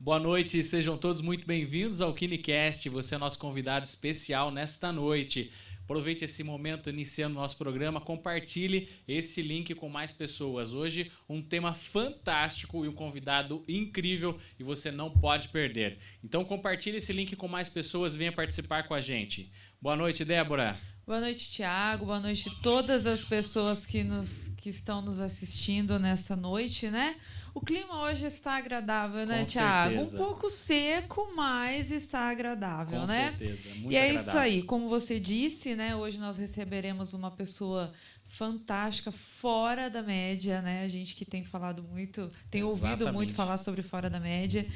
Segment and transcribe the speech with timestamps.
[0.00, 2.88] Boa noite, sejam todos muito bem-vindos ao KineCast.
[2.88, 5.50] Você é nosso convidado especial nesta noite.
[5.82, 10.72] Aproveite esse momento iniciando nosso programa, compartilhe esse link com mais pessoas.
[10.72, 15.98] Hoje, um tema fantástico e um convidado incrível e você não pode perder.
[16.22, 19.50] Então, compartilhe esse link com mais pessoas, venha participar com a gente.
[19.82, 20.78] Boa noite, Débora.
[21.04, 22.06] Boa noite, Tiago.
[22.06, 27.16] Boa noite a todas as pessoas que, nos, que estão nos assistindo nessa noite, né?
[27.54, 30.02] O clima hoje está agradável, né, Tiago?
[30.02, 33.34] Um pouco seco, mas está agradável, Com né?
[33.38, 34.28] certeza, muito e é agradável.
[34.28, 35.96] isso aí, como você disse, né?
[35.96, 37.92] Hoje nós receberemos uma pessoa
[38.28, 40.84] fantástica, fora da média, né?
[40.84, 43.14] A gente que tem falado muito, tem ouvido Exatamente.
[43.14, 44.66] muito falar sobre fora da média.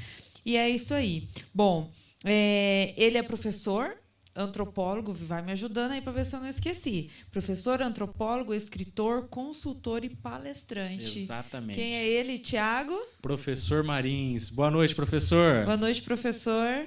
[0.45, 1.29] E é isso aí.
[1.55, 1.91] Bom,
[2.25, 3.97] é, ele é professor,
[4.35, 7.11] antropólogo, vai me ajudando aí para ver se eu não esqueci.
[7.31, 11.21] Professor, antropólogo, escritor, consultor e palestrante.
[11.21, 11.77] Exatamente.
[11.77, 12.99] Quem é ele, Tiago?
[13.21, 14.49] Professor Marins.
[14.49, 15.65] Boa noite, professor.
[15.65, 16.87] Boa noite, professor.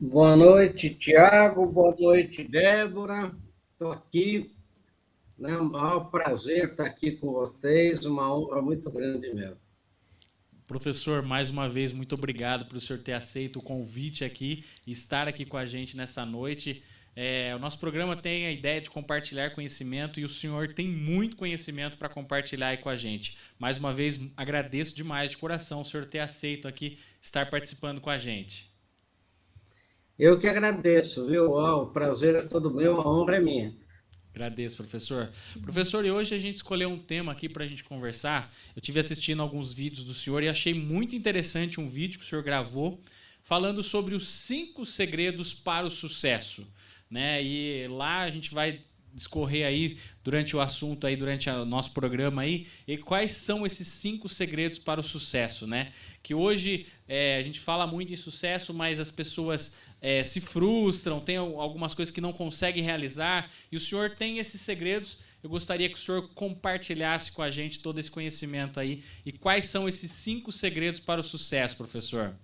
[0.00, 1.66] Boa noite, Tiago.
[1.66, 3.34] Boa noite, Débora.
[3.72, 4.54] Estou aqui.
[5.38, 8.04] Né, um maior prazer estar aqui com vocês.
[8.04, 9.67] Uma honra muito grande mesmo.
[10.68, 14.92] Professor, mais uma vez, muito obrigado por o senhor ter aceito o convite aqui e
[14.92, 16.82] estar aqui com a gente nessa noite.
[17.16, 21.36] É, o nosso programa tem a ideia de compartilhar conhecimento e o senhor tem muito
[21.36, 23.38] conhecimento para compartilhar aí com a gente.
[23.58, 28.10] Mais uma vez, agradeço demais de coração o senhor ter aceito aqui estar participando com
[28.10, 28.70] a gente.
[30.18, 31.52] Eu que agradeço, viu?
[31.52, 33.74] Ó, o prazer é todo meu, a honra é minha.
[34.38, 35.32] Agradeço, professor.
[35.60, 38.54] Professor, e hoje a gente escolheu um tema aqui para a gente conversar.
[38.76, 42.28] Eu tive assistindo alguns vídeos do senhor e achei muito interessante um vídeo que o
[42.28, 43.00] senhor gravou
[43.42, 46.72] falando sobre os cinco segredos para o sucesso,
[47.10, 47.42] né?
[47.42, 48.80] E lá a gente vai
[49.12, 53.88] discorrer aí durante o assunto aí durante o nosso programa aí e quais são esses
[53.88, 55.90] cinco segredos para o sucesso, né?
[56.22, 61.20] Que hoje é, a gente fala muito em sucesso, mas as pessoas é, se frustram,
[61.20, 65.18] tem al- algumas coisas que não conseguem realizar e o senhor tem esses segredos.
[65.42, 69.66] Eu gostaria que o senhor compartilhasse com a gente todo esse conhecimento aí e quais
[69.66, 72.34] são esses cinco segredos para o sucesso, professor.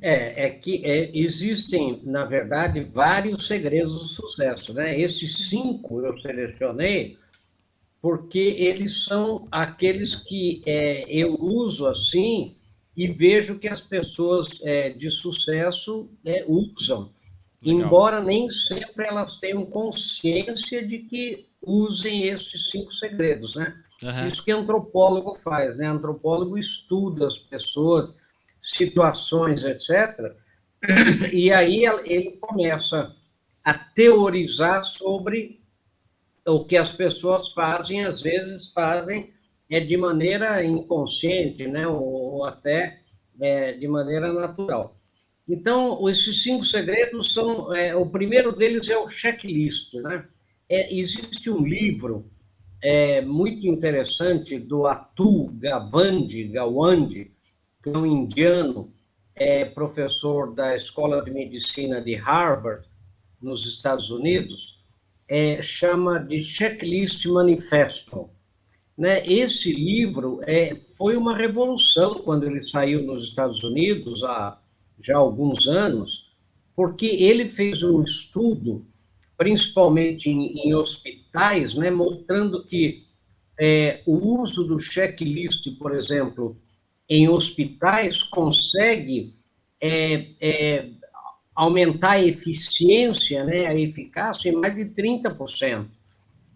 [0.00, 4.98] É, é que é, existem, na verdade, vários segredos do sucesso, né?
[4.98, 7.16] Esses cinco eu selecionei
[8.00, 12.56] porque eles são aqueles que é, eu uso assim
[12.96, 17.12] e vejo que as pessoas é, de sucesso é, usam,
[17.60, 17.86] Legal.
[17.86, 23.74] embora nem sempre elas tenham consciência de que usem esses cinco segredos, né?
[24.04, 24.26] Aham.
[24.26, 25.86] Isso que antropólogo faz, né?
[25.86, 28.16] Antropólogo estuda as pessoas,
[28.60, 30.36] situações, etc.
[31.32, 33.16] E aí ele começa
[33.64, 35.60] a teorizar sobre
[36.46, 39.33] o que as pessoas fazem, às vezes fazem
[39.70, 41.86] é de maneira inconsciente, né?
[41.86, 43.00] Ou até
[43.40, 44.96] é, de maneira natural.
[45.48, 47.74] Então, esses cinco segredos são.
[47.74, 50.26] é, o primeiro deles é o checklist, né?
[50.68, 52.30] É, existe um livro
[52.82, 57.32] é, muito interessante do Atul Gawande, Gawande,
[57.82, 58.92] que é um indiano,
[59.34, 62.86] é professor da Escola de Medicina de Harvard,
[63.40, 64.82] nos Estados Unidos,
[65.28, 68.30] é, chama de Checklist Manifesto.
[68.96, 69.26] Né?
[69.26, 74.58] Esse livro é, foi uma revolução quando ele saiu nos Estados Unidos há
[75.00, 76.32] já alguns anos,
[76.76, 78.86] porque ele fez um estudo,
[79.36, 83.04] principalmente em, em hospitais, né, mostrando que
[83.58, 86.56] é, o uso do checklist, por exemplo,
[87.08, 89.34] em hospitais consegue
[89.80, 90.88] é, é,
[91.54, 95.86] aumentar a eficiência, né, a eficácia em mais de 30%,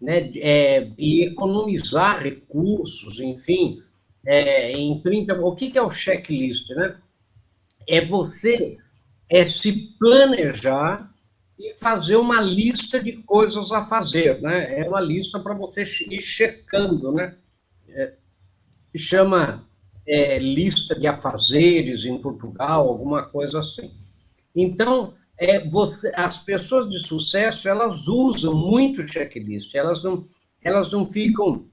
[0.01, 3.81] né, é, e economizar recursos, enfim,
[4.25, 5.39] é, em 30%.
[5.41, 6.69] O que, que é o checklist?
[6.69, 6.97] Né?
[7.87, 8.77] É você
[9.29, 11.09] é se planejar
[11.57, 14.79] e fazer uma lista de coisas a fazer, né?
[14.79, 17.35] É uma lista para você ir checando, né?
[17.89, 18.13] É,
[18.95, 19.67] chama
[20.07, 23.91] é, lista de afazeres em Portugal, alguma coisa assim.
[24.55, 30.27] Então, é, você, as pessoas de sucesso elas usam muito checklist, elas não,
[30.61, 31.65] elas não ficam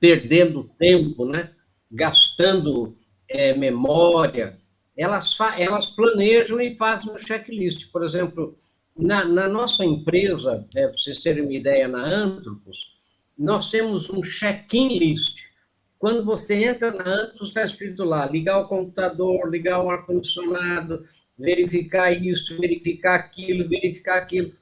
[0.00, 1.50] perdendo tempo, né?
[1.90, 2.96] Gastando
[3.28, 4.58] é, memória,
[4.96, 7.90] elas, elas planejam e fazem um checklist.
[7.92, 8.58] Por exemplo,
[8.96, 12.96] na, na nossa empresa, é, para vocês terem uma ideia, na Antropos,
[13.38, 15.54] nós temos um check-in list.
[15.98, 21.04] Quando você entra na Antropos, está escrito lá, ligar o computador, ligar o ar-condicionado,
[21.38, 24.52] verificar isso, verificar aquilo, verificar aquilo.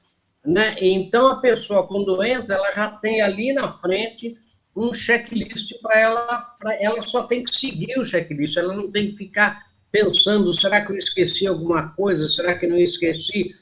[0.45, 0.75] Né?
[0.79, 4.37] Então, a pessoa, quando entra, ela já tem ali na frente
[4.75, 9.09] um checklist para ela, pra ela só tem que seguir o checklist, ela não tem
[9.09, 12.27] que ficar pensando, será que eu esqueci alguma coisa?
[12.27, 13.55] Será que não esqueci?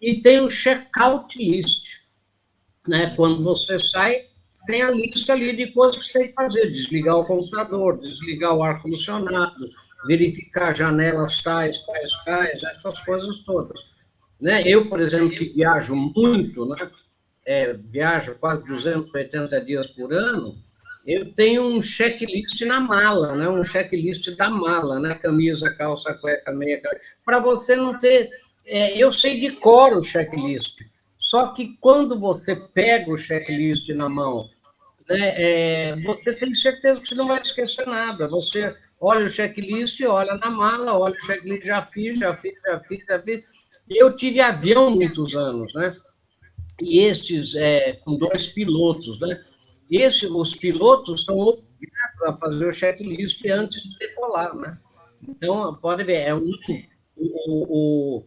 [0.00, 2.00] E tem o check-out list.
[2.86, 3.14] Né?
[3.14, 4.26] Quando você sai,
[4.66, 6.70] tem a lista ali de coisas que você tem que fazer.
[6.70, 9.70] Desligar o computador, desligar o ar-condicionado,
[10.06, 13.78] verificar janelas tais, tais, tais, essas coisas todas.
[14.40, 14.62] Né?
[14.66, 16.90] Eu, por exemplo, que viajo muito, né?
[17.44, 20.56] É, viajo quase 280 dias por ano,
[21.06, 23.48] eu tenho um checklist na mala, né?
[23.48, 25.14] um checklist da mala, né?
[25.14, 26.82] camisa, calça, cueca, meia,
[27.24, 28.28] para você não ter...
[28.66, 30.80] É, eu sei de cor o checklist,
[31.16, 34.50] só que quando você pega o checklist na mão,
[35.08, 38.26] né, é, você tem certeza que você não vai esquecer nada.
[38.26, 42.78] Você olha o checklist, olha na mala, olha o checklist, já fiz, já fiz, já
[42.80, 43.44] fiz, já fiz.
[43.88, 45.96] Eu tive avião muitos anos, né?
[46.80, 49.42] E esses, é, com dois pilotos, né?
[49.90, 54.78] Esse, os pilotos são obrigados a fazer o checklist antes de decolar, né?
[55.26, 56.50] Então, pode ver, é um,
[57.16, 58.24] o, o,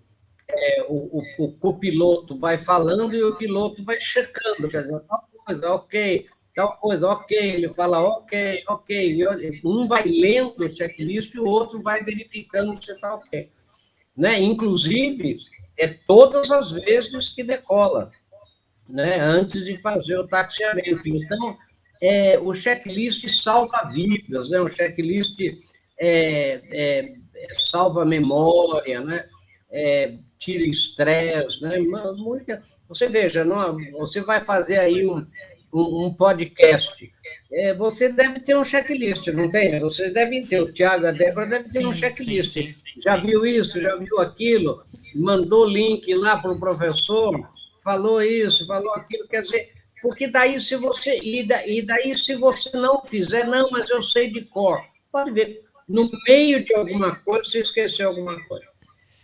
[0.50, 5.30] é, o, o, o copiloto vai falando e o piloto vai checando, quer dizer, tal
[5.46, 6.28] coisa, ok,
[6.60, 9.18] tal coisa, ok, ele fala ok, ok,
[9.64, 13.50] um vai lendo o checklist e o outro vai verificando se está ok.
[14.16, 14.42] Né?
[14.42, 15.38] Inclusive,
[15.78, 18.12] é todas as vezes que decola
[18.90, 21.08] né, antes de fazer o taxiamento.
[21.08, 21.58] Então,
[22.02, 24.60] é, o checklist salva vidas, né?
[24.60, 25.40] o checklist
[25.98, 27.14] é, é,
[27.54, 29.26] salva memória, né?
[29.72, 31.62] É, tira estresse.
[31.62, 31.80] Né?
[31.80, 35.26] Muita, você veja, não, você vai fazer aí um,
[35.74, 37.12] um, um podcast.
[37.52, 39.80] É, você deve ter um checklist, não tem?
[39.80, 42.54] Vocês devem ter, o Tiago, a Débora devem ter um checklist.
[42.54, 43.02] Sim, sim, sim.
[43.02, 44.84] Já viu isso, já viu aquilo,
[45.16, 47.48] mandou link lá para o professor
[47.90, 49.72] falou isso, falou aquilo, quer dizer,
[50.02, 54.02] porque daí se você e daí, e daí se você não fizer, não, mas eu
[54.02, 54.80] sei de cor.
[55.12, 58.68] Pode ver, no meio de alguma coisa você esqueceu alguma coisa.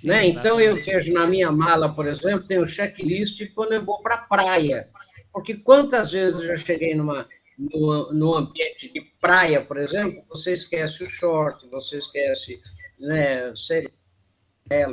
[0.04, 0.28] Né?
[0.28, 4.16] Então eu vejo na minha mala, por exemplo, tem um checklist quando eu vou para
[4.16, 4.88] a praia.
[5.36, 7.28] Porque quantas vezes eu cheguei numa
[7.60, 12.62] no, no ambiente de praia, por exemplo, você esquece o short, você esquece
[12.98, 13.52] né,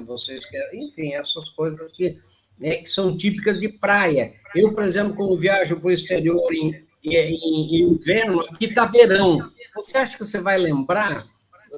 [0.04, 2.18] você esquece, enfim, essas coisas que
[2.58, 4.34] né, que são típicas de praia.
[4.52, 9.38] Eu, por exemplo, quando viajo para o exterior em, em, em inverno, aqui está verão.
[9.76, 11.24] Você acha que você vai lembrar,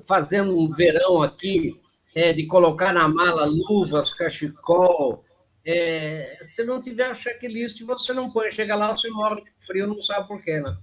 [0.08, 1.78] fazendo um verão aqui,
[2.14, 5.22] é, de colocar na mala luvas, cachecol?
[5.66, 8.50] É, se não tiver a checklist, você não põe.
[8.50, 10.76] Chega lá, você morre de frio, não sabe por quê, né?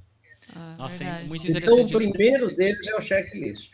[0.56, 1.94] Ah, Nossa, muito interessante.
[1.94, 3.72] Então, o primeiro deles é o checklist.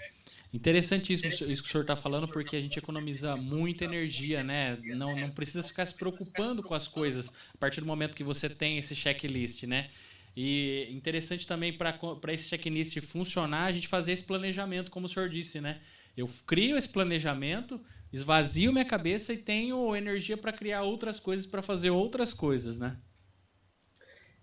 [0.54, 4.78] Interessantíssimo isso que o senhor está falando, porque a gente economiza muita energia, né?
[4.96, 8.50] Não, não precisa ficar se preocupando com as coisas a partir do momento que você
[8.50, 9.90] tem esse checklist, né?
[10.36, 15.30] E interessante também para esse checklist funcionar, a gente fazer esse planejamento, como o senhor
[15.30, 15.80] disse, né?
[16.16, 17.80] Eu crio esse planejamento,
[18.12, 22.98] esvazio minha cabeça e tenho energia para criar outras coisas, para fazer outras coisas, né?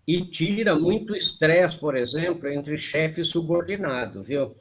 [0.06, 4.54] E tira muito estresse, por exemplo, entre chefe e subordinado, viu?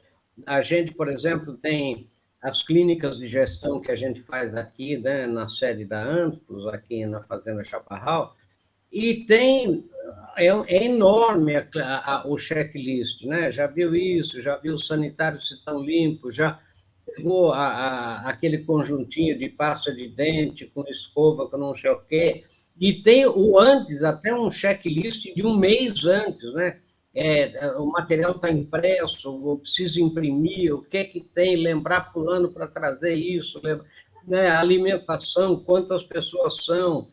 [0.46, 2.10] A gente, por exemplo, tem
[2.40, 7.06] as clínicas de gestão que a gente faz aqui, né, na sede da Antros, aqui
[7.06, 8.36] na Fazenda Chaparral,
[8.92, 9.84] e tem
[10.36, 13.50] é, é enorme a, a, o checklist, né?
[13.50, 16.60] Já viu isso, já viu os sanitários se estão limpos, já
[17.14, 22.44] pegou a, aquele conjuntinho de pasta de dente com escova, com não sei o quê,
[22.80, 26.78] e tem o antes, até um checklist de um mês antes, né?
[27.14, 32.50] é, o material está impresso, eu preciso imprimir, o que é que tem, lembrar fulano
[32.50, 33.86] para trazer isso, lembra,
[34.26, 37.08] né, alimentação, quantas pessoas são,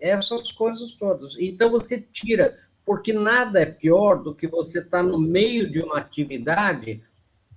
[0.00, 1.38] essas coisas todas.
[1.38, 5.80] Então você tira, porque nada é pior do que você estar tá no meio de
[5.80, 7.02] uma atividade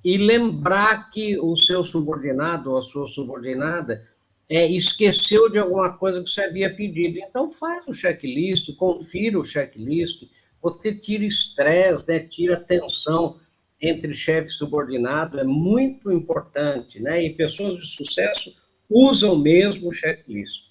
[0.06, 4.08] e lembrar que o seu subordinado ou a sua subordinada
[4.48, 7.18] é, esqueceu de alguma coisa que você havia pedido.
[7.18, 10.30] Então faz o checklist, confira o checklist,
[10.62, 12.20] você tira estresse, né?
[12.20, 13.40] tira tensão
[13.82, 17.24] entre chefe e subordinado, é muito importante, né?
[17.24, 18.56] E pessoas de sucesso
[18.88, 20.66] usam mesmo o checklist.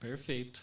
[0.00, 0.60] Perfeito.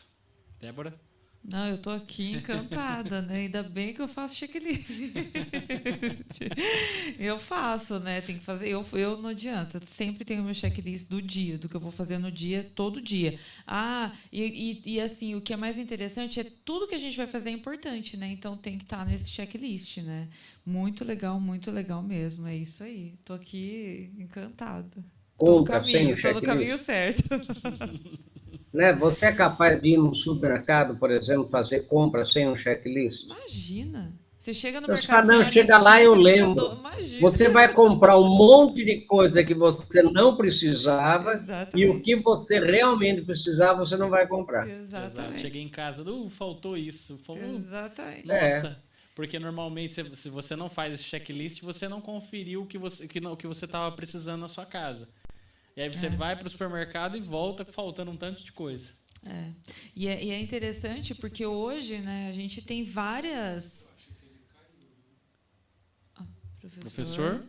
[0.60, 1.00] Débora?
[1.44, 3.38] Não, eu tô aqui encantada, né?
[3.38, 4.88] Ainda bem que eu faço checklist.
[7.18, 8.22] eu faço, né?
[8.22, 8.70] Tem que fazer.
[8.70, 9.82] Eu, eu não adianta.
[9.84, 13.40] Sempre tenho meu checklist do dia, do que eu vou fazer no dia, todo dia.
[13.66, 17.18] Ah, e, e, e, assim, o que é mais interessante é tudo que a gente
[17.18, 18.32] vai fazer é importante, né?
[18.32, 20.30] Então tem que estar nesse checklist, né?
[20.64, 22.48] Muito legal, muito legal mesmo.
[22.48, 23.16] É isso aí.
[23.26, 25.04] Tô aqui encantada.
[25.40, 27.24] Tô no caminho, tô no caminho certo.
[28.74, 28.94] Né?
[28.94, 33.26] Você é capaz de ir no supermercado, por exemplo, fazer compra sem um checklist?
[33.26, 34.14] Imagina.
[34.38, 35.28] Você chega no Eu mercado.
[35.28, 36.80] falo, não, chega vai lá, eu lembro.
[37.20, 41.78] Você vai comprar um monte de coisa que você não precisava Exatamente.
[41.78, 44.68] e o que você realmente precisava, você não vai comprar.
[44.68, 45.06] Exato.
[45.06, 45.42] Exatamente.
[45.42, 47.20] Cheguei em casa, uh, faltou isso.
[47.24, 48.26] Faltou, Exatamente.
[48.28, 48.68] Nossa.
[48.88, 48.92] É.
[49.14, 53.20] Porque normalmente, se- você não faz esse checklist, você não conferiu o que você que
[53.20, 55.08] não, o que você estava precisando na sua casa.
[55.82, 56.10] E aí você É.
[56.10, 58.92] vai para o supermercado e volta faltando um tanto de coisa.
[59.26, 59.52] É.
[59.96, 63.98] E, é, e é interessante porque hoje, né, a gente tem várias.
[66.16, 66.24] Ah,
[66.82, 67.44] Professor?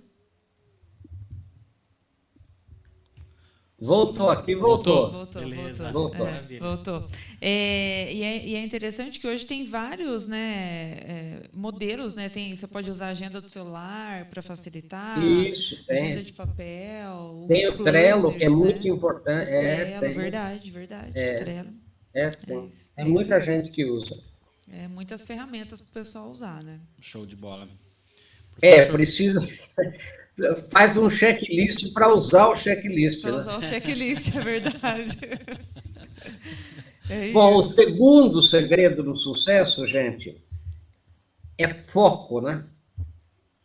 [3.82, 5.10] Voltou aqui, voltou.
[5.10, 5.90] Voltou, Beleza.
[5.90, 6.24] voltou.
[6.24, 6.28] Voltou.
[6.28, 7.08] É, voltou.
[7.40, 12.28] É, e, é, e é interessante que hoje tem vários né, é, modelos, né?
[12.28, 15.20] Tem, você pode usar a agenda do celular para facilitar.
[15.20, 16.22] Isso, Agenda tem.
[16.22, 17.44] de papel.
[17.48, 18.94] Tem o Trello, que é planners, muito né?
[18.94, 19.50] importante.
[19.50, 20.12] É, Trello, tem.
[20.12, 21.12] verdade, verdade.
[21.18, 21.34] É.
[21.34, 21.70] Trello.
[22.14, 22.68] É sim.
[22.68, 24.16] isso, Tem é muita isso gente que usa.
[24.70, 26.78] É, muitas ferramentas para o pessoal usar, né?
[27.00, 27.68] Show de bola.
[28.60, 29.48] É, Professor, precisa.
[30.70, 33.20] Faz um checklist para usar o checklist.
[33.20, 33.38] Para né?
[33.38, 35.16] usar o checklist, é verdade.
[37.10, 37.32] É.
[37.32, 40.40] Bom, o segundo segredo do sucesso, gente,
[41.58, 42.64] é foco, né?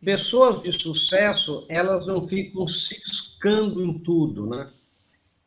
[0.03, 4.69] Pessoas de sucesso, elas não ficam ciscando em tudo, né?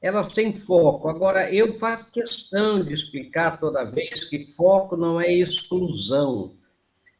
[0.00, 1.08] Elas têm foco.
[1.08, 6.54] Agora, eu faço questão de explicar toda vez que foco não é exclusão.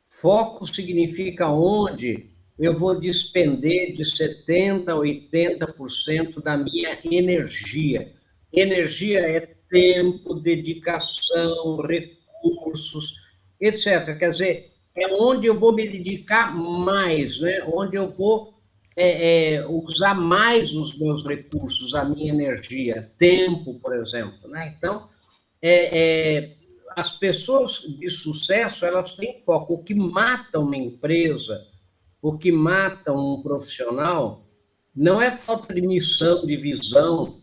[0.05, 2.30] Foco significa onde
[2.61, 8.13] eu vou despender de 70% a 80% da minha energia.
[8.53, 13.15] Energia é tempo, dedicação, recursos,
[13.59, 14.17] etc.
[14.19, 17.65] Quer dizer, é onde eu vou me dedicar mais, né?
[17.73, 18.53] onde eu vou
[18.95, 24.49] é, é, usar mais os meus recursos, a minha energia, tempo, por exemplo.
[24.49, 24.75] Né?
[24.77, 25.09] Então,
[25.63, 26.57] é, é,
[26.95, 29.75] as pessoas de sucesso, elas têm foco.
[29.75, 31.70] O que mata uma empresa,
[32.23, 34.47] o que mata um profissional,
[34.95, 37.41] não é falta de missão, de visão,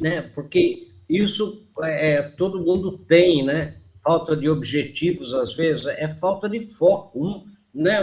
[0.00, 0.22] né?
[0.22, 3.76] porque isso é, todo mundo tem, né?
[4.02, 7.22] falta de objetivos, às vezes, é falta de foco.
[7.22, 7.98] Um, né?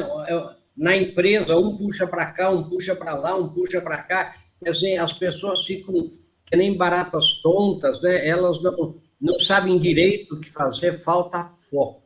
[0.77, 4.35] Na empresa, um puxa para cá, um puxa para lá, um puxa para cá.
[4.63, 6.11] Quer dizer, as pessoas ficam
[6.45, 8.27] que nem baratas tontas, né?
[8.27, 12.04] elas não, não sabem direito o que fazer, falta foco.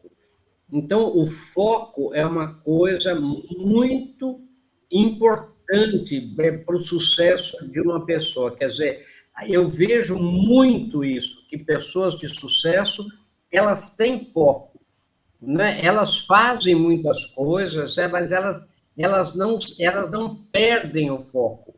[0.72, 4.42] Então, o foco é uma coisa muito
[4.92, 8.56] importante é, para o sucesso de uma pessoa.
[8.56, 9.06] Quer dizer,
[9.48, 13.06] eu vejo muito isso, que pessoas de sucesso,
[13.52, 14.80] elas têm foco.
[15.42, 15.84] Né?
[15.84, 18.64] Elas fazem muitas coisas, é, mas elas,
[18.98, 21.74] elas, não, elas não perdem o foco.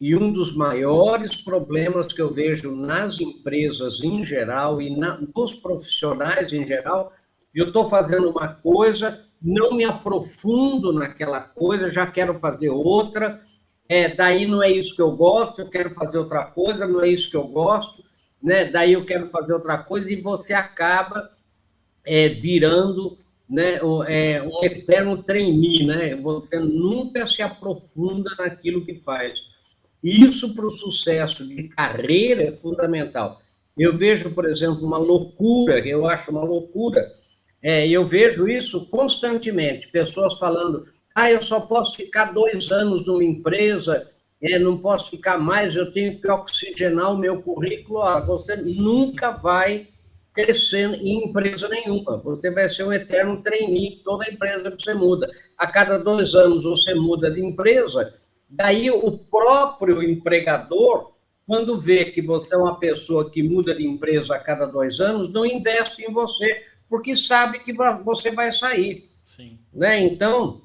[0.00, 5.54] E um dos maiores problemas que eu vejo nas empresas em geral e na, nos
[5.54, 7.12] profissionais em geral,
[7.54, 13.42] eu estou fazendo uma coisa, não me aprofundo naquela coisa, já quero fazer outra,
[13.88, 17.08] é, daí não é isso que eu gosto, eu quero fazer outra coisa, não é
[17.08, 18.02] isso que eu gosto,
[18.42, 18.64] né?
[18.64, 21.30] daí eu quero fazer outra coisa, e você acaba
[22.04, 23.18] é, virando
[23.48, 26.16] né, é, um eterno trainee, né?
[26.16, 29.50] você nunca se aprofunda naquilo que faz.
[30.02, 33.40] Isso para o sucesso de carreira é fundamental.
[33.76, 37.12] Eu vejo, por exemplo, uma loucura, eu acho uma loucura,
[37.62, 43.22] é, eu vejo isso constantemente, pessoas falando, ah, eu só posso ficar dois anos numa
[43.22, 44.08] empresa,
[44.42, 48.02] é, não posso ficar mais, eu tenho que oxigenar o meu currículo.
[48.02, 49.86] Ah, você nunca vai
[50.32, 55.30] crescer em empresa nenhuma, você vai ser um eterno trainee, toda empresa que você muda.
[55.56, 58.14] A cada dois anos você muda de empresa,
[58.48, 61.12] daí o próprio empregador,
[61.46, 65.30] quando vê que você é uma pessoa que muda de empresa a cada dois anos,
[65.30, 67.72] não investe em você, porque sabe que
[68.04, 69.08] você vai sair.
[69.24, 69.58] Sim.
[69.72, 69.98] Né?
[70.00, 70.60] Então,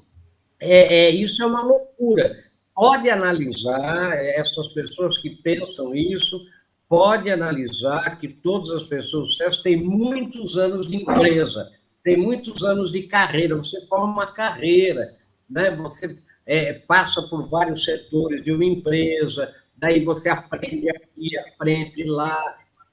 [0.60, 2.44] é, é, isso é uma loucura.
[2.74, 6.38] Pode analisar essas pessoas que pensam isso,
[6.86, 11.72] pode analisar que todas as pessoas sucesso têm muitos anos de empresa,
[12.04, 15.16] tem muitos anos de carreira, você forma uma carreira,
[15.48, 15.70] né?
[15.70, 22.38] você é, passa por vários setores de uma empresa, daí você aprende aqui, aprende lá,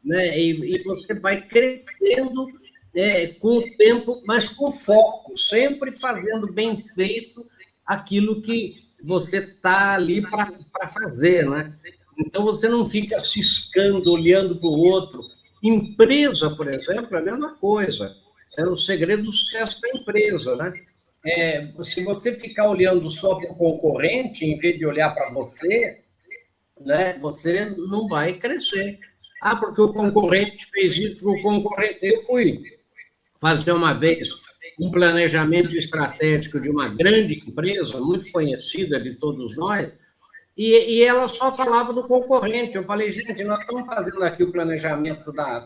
[0.01, 0.39] né?
[0.39, 2.47] e, e você vai crescendo
[2.95, 7.45] é, com o tempo, mas com foco, sempre fazendo bem feito
[7.85, 11.77] aquilo que você está ali para fazer, né?
[12.17, 15.21] Então você não fica ciscando, olhando para o outro.
[15.61, 18.15] Empresa, por exemplo, é a mesma coisa.
[18.57, 20.73] É o segredo do sucesso da empresa, né?
[21.25, 26.03] É, se você ficar olhando só para o concorrente, em vez de olhar para você,
[26.79, 28.99] né, você não vai crescer.
[29.41, 31.99] Ah, porque o concorrente fez isso o concorrente.
[32.01, 32.74] Eu fui
[33.39, 34.29] fazer uma vez
[34.79, 39.95] um planejamento estratégico de uma grande empresa, muito conhecida de todos nós,
[40.57, 42.75] e, e ela só falava do concorrente.
[42.75, 45.65] Eu falei, gente, nós estamos fazendo aqui o planejamento da,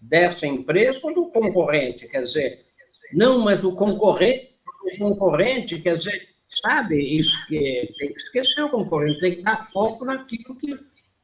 [0.00, 2.08] dessa empresa ou do concorrente?
[2.08, 2.64] Quer dizer,
[3.12, 4.54] não, mas o concorrente,
[4.94, 9.66] o concorrente, quer dizer, sabe, isso que tem que esquecer o concorrente, tem que dar
[9.70, 10.78] foco naquilo que,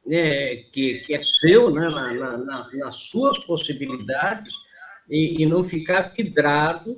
[0.09, 4.53] é, que, que é seu, né, na, na, nas suas possibilidades,
[5.13, 6.97] e, e não ficar vidrado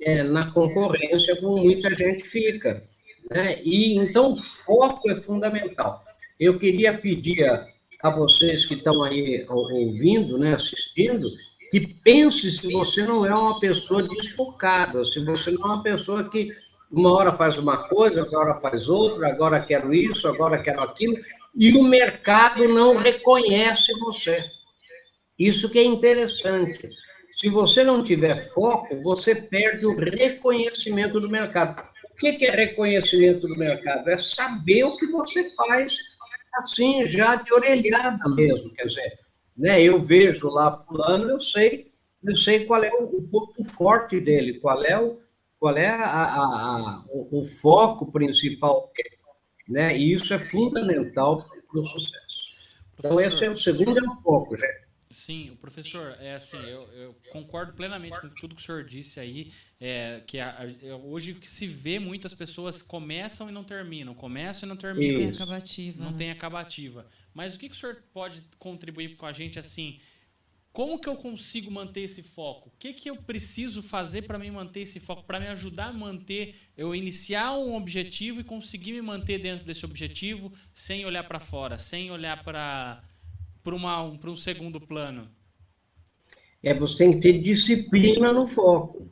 [0.00, 2.82] é, na concorrência como muita gente fica.
[3.30, 3.60] Né?
[3.62, 6.02] E então foco é fundamental.
[6.38, 7.66] Eu queria pedir a,
[8.02, 11.30] a vocês que estão aí ouvindo, né, assistindo,
[11.70, 16.28] que pense se você não é uma pessoa desfocada, se você não é uma pessoa
[16.30, 16.48] que
[16.90, 21.16] uma hora faz uma coisa, outra hora faz outra, agora quero isso, agora quero aquilo,
[21.54, 24.42] e o mercado não reconhece você.
[25.38, 26.88] Isso que é interessante.
[27.32, 31.82] Se você não tiver foco, você perde o reconhecimento do mercado.
[32.12, 34.10] O que é reconhecimento do mercado?
[34.10, 35.96] É saber o que você faz,
[36.54, 38.72] assim, já de orelhada mesmo.
[38.74, 39.18] Quer dizer,
[39.56, 44.58] né, eu vejo lá fulano, eu sei, eu sei qual é o, ponto forte dele,
[44.60, 45.18] qual é o,
[45.58, 49.16] qual é a, a, a o, o, foco principal dele.
[49.68, 49.96] Né?
[49.96, 52.50] E isso é fundamental para o sucesso.
[52.98, 54.89] Então, esse é o segundo é o foco, gente.
[55.10, 59.18] Sim, o professor, é assim, eu, eu, concordo plenamente com tudo que o senhor disse
[59.18, 63.64] aí, é, que a, a, é, hoje que se vê, muitas pessoas começam e não
[63.64, 65.20] terminam, começam e não terminam.
[65.20, 66.04] Não tem acabativa.
[66.04, 66.18] Não né?
[66.18, 67.06] tem acabativa.
[67.34, 69.98] Mas o que, que o senhor pode contribuir com a gente, assim,
[70.72, 72.68] como que eu consigo manter esse foco?
[72.68, 75.92] O que, que eu preciso fazer para me manter esse foco, para me ajudar a
[75.92, 81.40] manter, eu iniciar um objetivo e conseguir me manter dentro desse objetivo sem olhar para
[81.40, 83.02] fora, sem olhar para
[83.62, 85.28] para um, um segundo plano?
[86.62, 89.10] É você tem que ter disciplina no foco.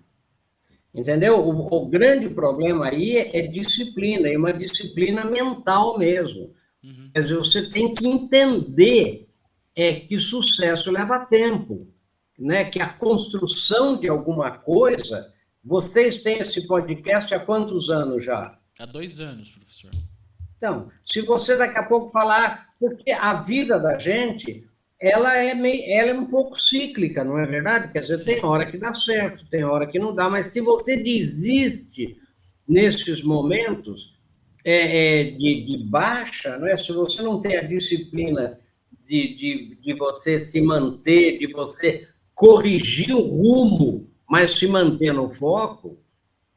[0.94, 1.38] Entendeu?
[1.38, 6.54] O, o grande problema aí é, é, disciplina, é uma disciplina mental mesmo.
[6.82, 7.10] Uhum.
[7.14, 9.28] Quer dizer, você tem que entender
[9.74, 11.86] é, que sucesso leva tempo,
[12.38, 12.64] né?
[12.64, 15.32] que a construção de alguma coisa.
[15.62, 18.58] Vocês têm esse podcast há quantos anos já?
[18.78, 19.90] Há dois anos, professor.
[20.58, 24.68] Então, se você daqui a pouco falar, porque a vida da gente,
[25.00, 27.92] ela é, meio, ela é um pouco cíclica, não é verdade?
[27.92, 30.96] Quer dizer, tem hora que dá certo, tem hora que não dá, mas se você
[30.96, 32.16] desiste
[32.66, 34.18] nesses momentos
[34.64, 36.76] é, é, de, de baixa, é?
[36.76, 38.58] se você não tem a disciplina
[39.06, 45.30] de, de, de você se manter, de você corrigir o rumo, mas se manter no
[45.30, 45.98] foco,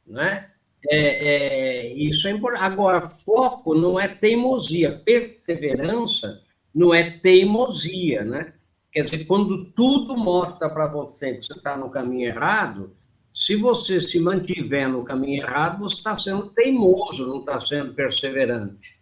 [0.05, 0.50] né?
[0.89, 2.63] É, é, isso é importante.
[2.63, 6.41] Agora, foco não é teimosia, perseverança
[6.74, 8.54] não é teimosia, né?
[8.91, 12.94] Quer dizer, quando tudo mostra para você que você está no caminho errado,
[13.34, 19.00] se você se mantiver no caminho errado, você está sendo teimoso, não está sendo perseverante,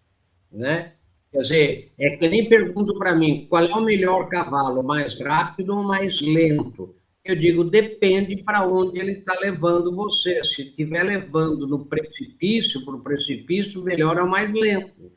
[0.51, 0.93] né?
[1.31, 5.75] Quer dizer, é que nem pergunto para mim qual é o melhor cavalo, mais rápido
[5.75, 6.95] ou mais lento?
[7.23, 10.43] Eu digo, depende para onde ele está levando você.
[10.43, 15.11] Se estiver levando no precipício, para o precipício, melhor é o mais lento.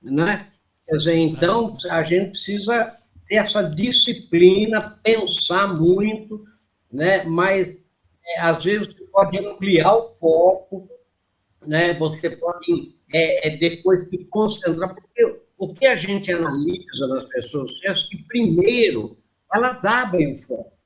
[0.00, 0.48] Né?
[0.86, 6.44] Quer dizer, então, a gente precisa ter essa disciplina, pensar muito,
[6.92, 7.24] né?
[7.24, 7.88] mas
[8.24, 10.88] é, às vezes você pode ampliar o foco,
[11.66, 11.94] né?
[11.94, 17.80] você pode é, é, depois se concentrar, porque o que a gente analisa nas pessoas
[17.84, 19.16] é que, primeiro,
[19.52, 20.77] elas abrem o foco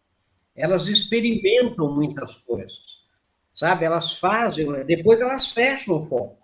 [0.54, 3.02] elas experimentam muitas coisas,
[3.50, 3.84] sabe?
[3.84, 4.84] Elas fazem, né?
[4.84, 6.38] depois elas fecham o foco.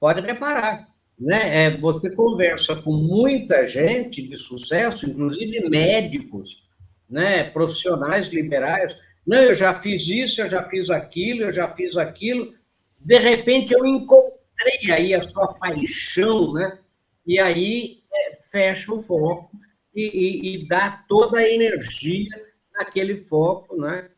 [0.00, 0.88] Pode reparar,
[1.18, 1.64] né?
[1.64, 6.68] É, você conversa com muita gente de sucesso, inclusive médicos,
[7.08, 7.44] né?
[7.44, 8.96] Profissionais liberais.
[9.24, 12.52] Não, eu já fiz isso, eu já fiz aquilo, eu já fiz aquilo.
[12.98, 16.78] De repente eu encontrei aí a sua paixão, né?
[17.24, 19.52] E aí é, fecha o foco
[19.94, 24.10] e, e, e dá toda a energia naquele foco, né?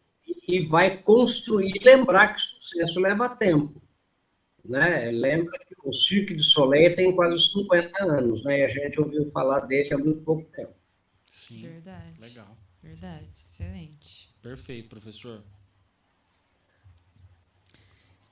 [0.46, 3.82] E vai construir, lembrar que sucesso leva tempo.
[4.64, 5.10] Né?
[5.10, 8.60] Lembra que o Cirque de Soleil tem quase 50 anos, né?
[8.60, 10.74] E a gente ouviu falar dele há muito pouco tempo.
[11.30, 11.62] Sim.
[11.62, 12.20] Verdade.
[12.20, 12.56] Legal.
[12.82, 13.28] Verdade.
[13.36, 14.34] Excelente.
[14.42, 15.42] Perfeito, professor.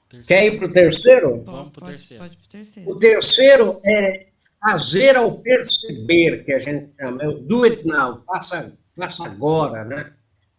[0.08, 0.26] Terceiro.
[0.26, 1.42] Quer ir para o terceiro?
[1.42, 2.22] Vamos para o terceiro.
[2.22, 2.90] Pode para o terceiro.
[2.90, 4.26] O terceiro é
[4.62, 9.84] fazer ao perceber, que a gente chama, é o do it now, faça, faça agora,
[9.84, 10.12] né?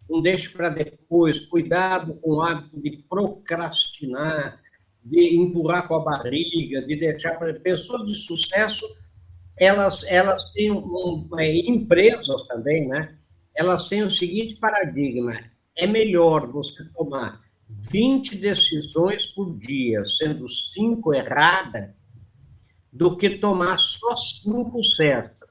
[0.10, 4.62] não deixe para depois, cuidado com o hábito de procrastinar,
[5.04, 8.86] de empurrar com a barriga, de deixar para pessoas de sucesso,
[9.58, 13.18] elas elas têm um, é, empresas também, né?
[13.56, 15.38] Elas têm o seguinte paradigma:
[15.76, 21.92] é melhor você tomar 20 decisões por dia, sendo cinco erradas,
[22.92, 25.43] do que tomar só cinco certas.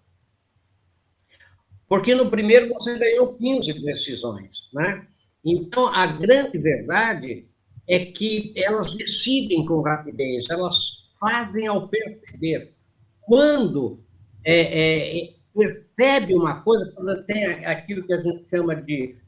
[1.92, 5.07] Porque no primeiro você ganhou 15 decisões, né?
[5.44, 7.46] Então, a grande verdade
[7.87, 12.74] é que elas decidem com rapidez, elas fazem ao perceber.
[13.20, 14.02] Quando
[14.42, 16.90] é, é, percebe uma coisa,
[17.26, 19.18] tem aquilo que a gente chama de,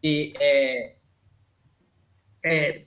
[0.00, 0.94] de é,
[2.44, 2.84] é,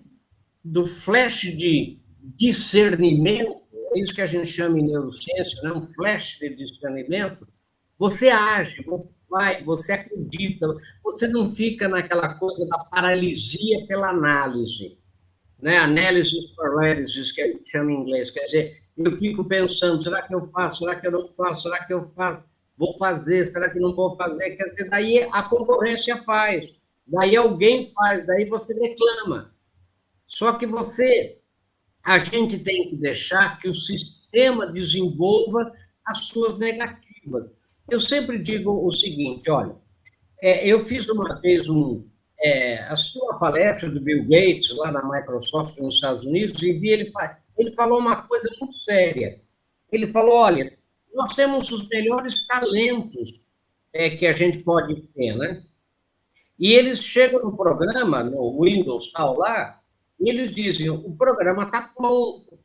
[0.64, 3.62] do flash de discernimento,
[3.94, 5.74] é isso que a gente chama em neurociência, né?
[5.74, 7.46] um flash de discernimento,
[7.98, 10.68] você age, você vai, você acredita,
[11.04, 14.98] você não fica naquela coisa da paralisia pela análise,
[15.60, 15.78] né?
[15.78, 20.34] Analysis paralysis, que a gente chama em inglês, quer dizer, eu fico pensando, será que
[20.34, 22.46] eu faço, será que eu não faço, será que eu faço,
[22.78, 27.88] vou fazer, será que não vou fazer, quer dizer, daí a concorrência faz, daí alguém
[27.92, 29.54] faz, daí você reclama.
[30.28, 31.40] Só que você,
[32.04, 35.72] a gente tem que deixar que o sistema desenvolva
[36.06, 37.57] as suas negativas.
[37.90, 39.76] Eu sempre digo o seguinte, olha,
[40.42, 42.06] é, eu fiz uma vez um,
[42.40, 46.90] é, assisti uma palestra do Bill Gates lá na Microsoft nos Estados Unidos e vi
[46.90, 47.12] ele,
[47.58, 49.42] ele falou uma coisa muito séria.
[49.92, 50.78] Ele falou, olha,
[51.14, 53.46] nós temos os melhores talentos
[53.94, 55.64] é, que a gente pode ter, né?
[56.60, 59.80] E eles chegam no programa, no Windows tal lá,
[60.20, 62.60] e eles dizem, o programa está pronto.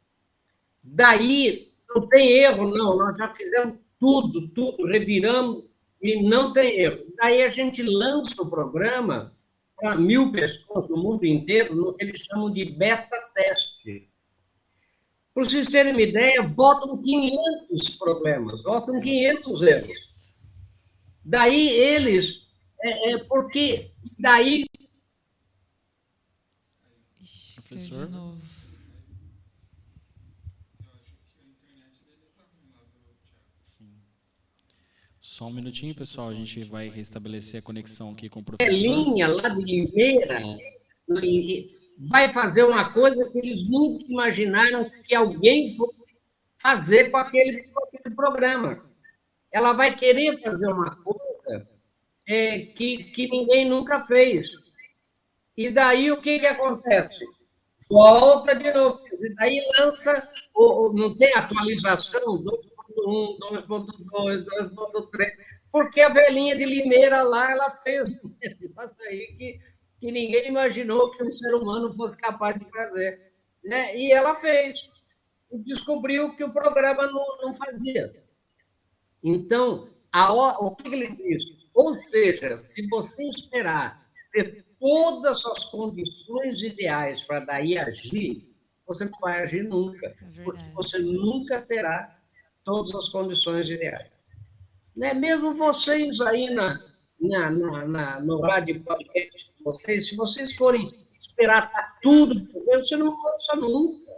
[0.83, 5.63] Daí, não tem erro, não, nós já fizemos tudo, tudo, reviramos
[6.03, 7.05] e não tem erro.
[7.17, 9.33] Daí a gente lança o programa
[9.77, 14.11] para mil pessoas no mundo inteiro, no que eles chamam de beta-teste.
[15.33, 20.35] Para vocês terem uma ideia, votam 500 problemas, votam 500 erros.
[21.25, 22.49] Daí eles,
[22.83, 24.67] é, é porque daí
[27.55, 28.11] professor.
[35.43, 36.29] Só um minutinho, pessoal.
[36.29, 38.73] A gente vai restabelecer a conexão aqui com o professor.
[38.73, 40.41] linha lá de Limeira
[41.99, 45.97] vai fazer uma coisa que eles nunca imaginaram que alguém fosse
[46.57, 48.89] fazer com aquele, com aquele programa.
[49.51, 51.69] Ela vai querer fazer uma coisa
[52.25, 54.49] é, que, que ninguém nunca fez.
[55.57, 57.27] E daí o que, que acontece?
[57.91, 59.01] volta de novo.
[59.37, 60.29] Daí lança,
[60.95, 62.43] não tem atualização
[63.03, 65.31] 2.1, 2.2, 2.3,
[65.71, 69.61] porque a velhinha de Limeira lá, ela fez um negócio aí que,
[70.01, 73.33] que ninguém imaginou que um ser humano fosse capaz de fazer.
[73.65, 73.97] Né?
[73.97, 74.91] E ela fez.
[75.51, 78.13] E descobriu que o programa não, não fazia.
[79.23, 81.69] Então, a, o que ele disse?
[81.75, 88.53] Ou seja, se você esperar ter todas as condições ideais para daí agir,
[88.87, 92.22] você não vai agir nunca, é porque você nunca terá
[92.65, 94.19] todas as condições ideais.
[94.97, 95.15] Né?
[95.15, 96.81] Mesmo vocês aí na,
[97.21, 103.13] na, na, na no rádio podcast, vocês, se vocês forem esperar tá tudo, você não
[103.13, 104.13] avança nunca.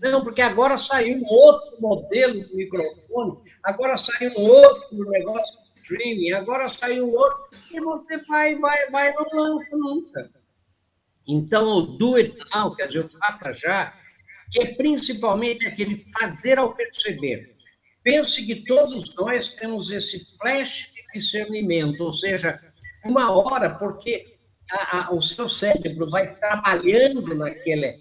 [0.00, 6.32] Não, porque agora saiu um outro modelo de microfone, agora saiu um outro negócio streaming,
[6.32, 10.30] agora saiu outro, e você vai, vai, vai, não lança nunca.
[11.26, 13.94] Então, o do it now, quer dizer, faça já,
[14.50, 17.56] que é principalmente aquele fazer ao perceber.
[18.02, 22.58] Pense que todos nós temos esse flash de discernimento, ou seja,
[23.04, 24.38] uma hora, porque
[24.70, 27.98] a, a, o seu cérebro vai trabalhando naquele,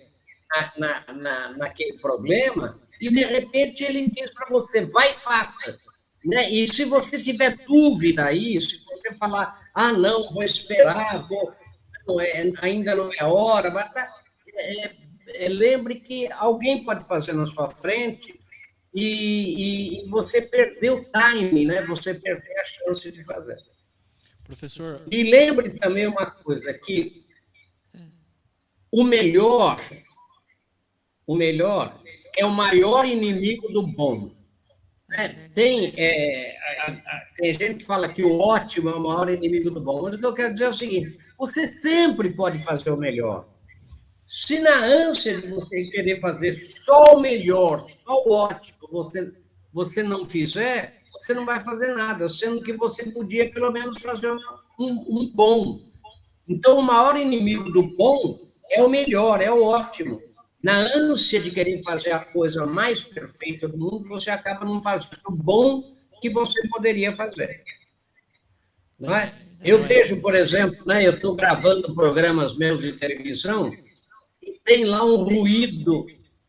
[0.50, 5.78] na, na, na, naquele problema, e de repente ele diz para você, vai e faça.
[6.24, 6.50] Né?
[6.50, 11.54] E se você tiver dúvida aí, se você falar, ah, não, vou esperar, vou,
[12.08, 14.14] não é, ainda não é hora, mas tá,
[14.56, 14.92] é,
[15.28, 18.39] é, lembre que alguém pode fazer na sua frente
[18.94, 21.86] e, e, e, você perdeu o time, né?
[21.86, 23.58] você perdeu a chance de fazer.
[24.44, 25.02] Professor.
[25.12, 27.24] E lembre também uma coisa, que
[28.92, 29.80] o melhor,
[31.28, 32.02] o melhor
[32.36, 34.32] é o maior inimigo do bom.
[35.12, 39.30] É, tem, é, a, a, tem gente que fala que o ótimo é o maior
[39.30, 42.60] inimigo do bom, mas o que eu quero dizer é o seguinte: você sempre pode
[42.60, 43.49] fazer o melhor.
[44.32, 49.34] Se na ânsia de você querer fazer só o melhor, só o ótimo, você,
[49.74, 54.32] você não fizer, você não vai fazer nada, sendo que você podia pelo menos fazer
[54.32, 55.82] um, um bom.
[56.48, 58.40] Então, o maior inimigo do bom
[58.70, 60.22] é o melhor, é o ótimo
[60.64, 65.18] na ânsia de querer fazer a coisa mais perfeita do mundo, você acaba não fazendo
[65.28, 67.64] o bom que você poderia fazer.
[69.00, 69.34] Não é?
[69.64, 73.76] Eu vejo, por exemplo, né, eu estou gravando programas meus de televisão
[74.70, 76.06] tem lá um ruído,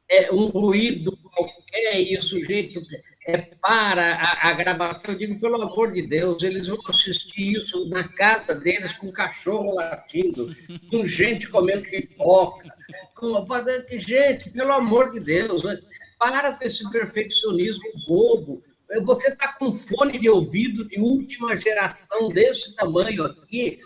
[0.07, 2.83] é, um ruído qualquer e o sujeito
[3.27, 5.15] é, para a, a, gravação.
[5.15, 9.75] Eu digo, pelo amor de Deus, eles vão assistir isso na casa deles com cachorro
[9.75, 10.55] latindo,
[10.91, 12.69] com gente comendo pipoca.
[13.15, 13.47] Com...
[13.93, 15.81] Gente, pelo amor de Deus, né?
[16.19, 18.63] para com esse perfeccionismo bobo
[19.05, 23.79] você está com fone de ouvido de última geração desse tamanho aqui,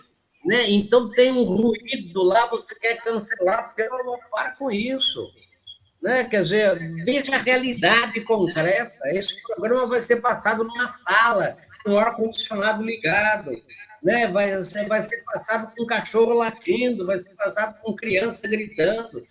[0.44, 0.70] né?
[0.70, 5.20] Então tem um ruído lá, você quer cancelar, pelo para com isso.
[6.02, 6.24] Né?
[6.24, 8.98] Quer dizer, veja a realidade concreta.
[9.06, 13.50] Esse programa vai ser passado numa sala, com ar-condicionado ligado,
[14.02, 14.26] né?
[14.26, 14.52] vai,
[14.86, 19.26] vai ser passado com cachorro latindo, vai ser passado com criança gritando.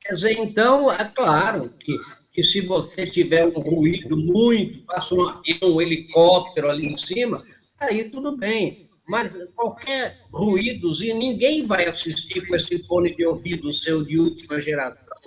[0.00, 1.96] Quer dizer, então, é claro que
[2.32, 7.44] que se você tiver um ruído muito, passa um avião, um helicóptero ali em cima,
[7.78, 8.81] aí tudo bem.
[9.06, 15.18] Mas qualquer ruídozinho, ninguém vai assistir com esse fone de ouvido seu de última geração,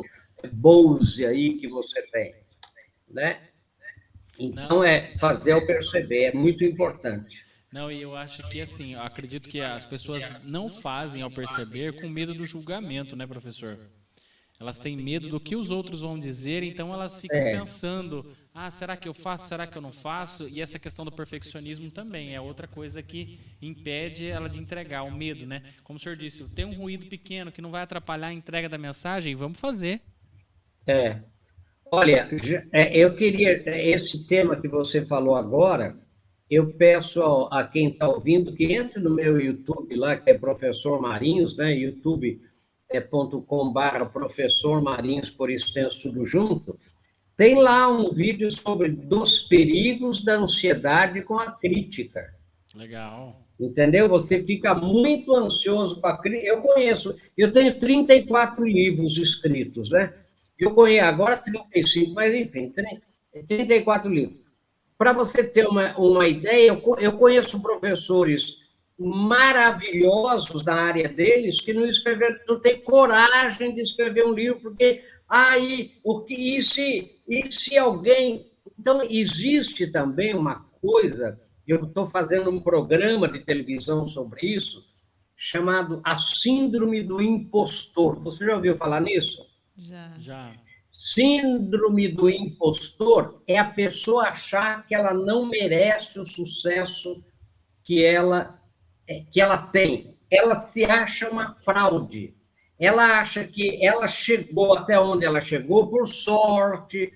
[0.53, 2.35] Bose aí que você tem,
[3.09, 3.49] né?
[4.39, 7.45] Então é fazer ao perceber, é muito importante.
[7.71, 11.99] Não, e eu acho que assim, eu acredito que as pessoas não fazem ao perceber
[11.99, 13.77] com medo do julgamento, né, professor?
[14.59, 17.59] Elas têm medo do que os outros vão dizer, então elas ficam é.
[17.59, 19.49] pensando: ah, será que eu faço?
[19.49, 20.47] Será que eu não faço?
[20.47, 25.11] E essa questão do perfeccionismo também é outra coisa que impede ela de entregar, o
[25.11, 25.61] medo, né?
[25.83, 28.77] Como o senhor disse, tem um ruído pequeno que não vai atrapalhar a entrega da
[28.77, 30.01] mensagem, vamos fazer.
[30.87, 31.19] É.
[31.91, 32.27] Olha,
[32.71, 35.97] é, eu queria, esse tema que você falou agora,
[36.49, 41.01] eu peço a quem está ouvindo que entre no meu YouTube lá, que é Professor
[41.01, 41.73] Marinhos, né?
[41.75, 42.41] YouTube
[42.95, 46.77] é, .com.br professor Marinhos, por extenso, tudo junto,
[47.37, 52.33] tem lá um vídeo sobre dos perigos da ansiedade com a crítica.
[52.73, 53.41] Legal.
[53.59, 54.07] Entendeu?
[54.09, 56.47] Você fica muito ansioso com a crítica.
[56.47, 60.13] Eu conheço, eu tenho 34 livros escritos, né?
[60.57, 62.73] Eu conheço agora 35, mas enfim,
[63.45, 64.39] 34 livros.
[64.97, 68.64] Para você ter uma, uma ideia, eu, eu conheço professores
[68.97, 75.03] maravilhosos da área deles que não escreveram, não tem coragem de escrever um livro, porque
[75.27, 78.51] aí, o que e se, e se alguém.
[78.79, 84.83] Então, existe também uma coisa, eu estou fazendo um programa de televisão sobre isso,
[85.35, 88.19] chamado A Síndrome do Impostor.
[88.21, 89.45] Você já ouviu falar nisso?
[89.77, 90.13] Já.
[90.17, 90.65] Já.
[90.89, 97.21] Síndrome do impostor é a pessoa achar que ela não merece o sucesso
[97.83, 98.59] que ela
[99.31, 102.35] que ela tem, ela se acha uma fraude.
[102.79, 107.11] Ela acha que ela chegou até onde ela chegou por sorte,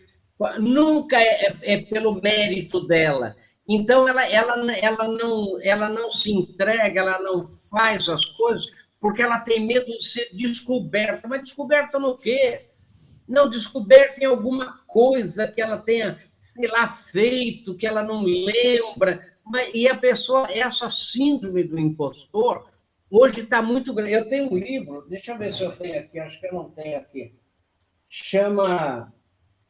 [0.60, 3.36] nunca é, é, é pelo mérito dela.
[3.68, 9.22] Então, ela, ela, ela, não, ela não se entrega, ela não faz as coisas porque
[9.22, 11.28] ela tem medo de ser descoberta.
[11.28, 12.68] Mas descoberta no quê?
[13.28, 19.22] Não, descoberta em alguma coisa que ela tenha, sei lá, feito, que ela não lembra.
[19.74, 22.70] E a pessoa, essa síndrome do impostor,
[23.10, 24.14] hoje está muito grande.
[24.14, 26.70] Eu tenho um livro, deixa eu ver se eu tenho aqui, acho que eu não
[26.70, 27.34] tenho aqui.
[28.08, 29.14] Chama,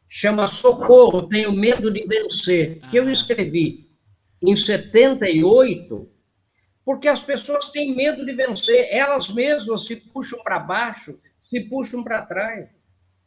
[0.07, 3.11] chama Socorro, Tenho Medo de Vencer, que eu ah.
[3.11, 3.89] escrevi
[4.41, 6.09] em 78,
[6.83, 12.03] porque as pessoas têm medo de vencer, elas mesmas se puxam para baixo, se puxam
[12.03, 12.79] para trás.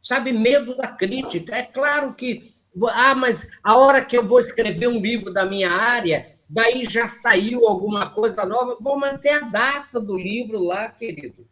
[0.02, 1.54] Sabe, medo da crítica.
[1.54, 2.52] É claro que
[2.92, 7.06] ah, mas a hora que eu vou escrever um livro da minha área, daí já
[7.06, 8.76] saiu alguma coisa nova.
[8.78, 11.46] Bom, mas tem a data do livro lá, querido.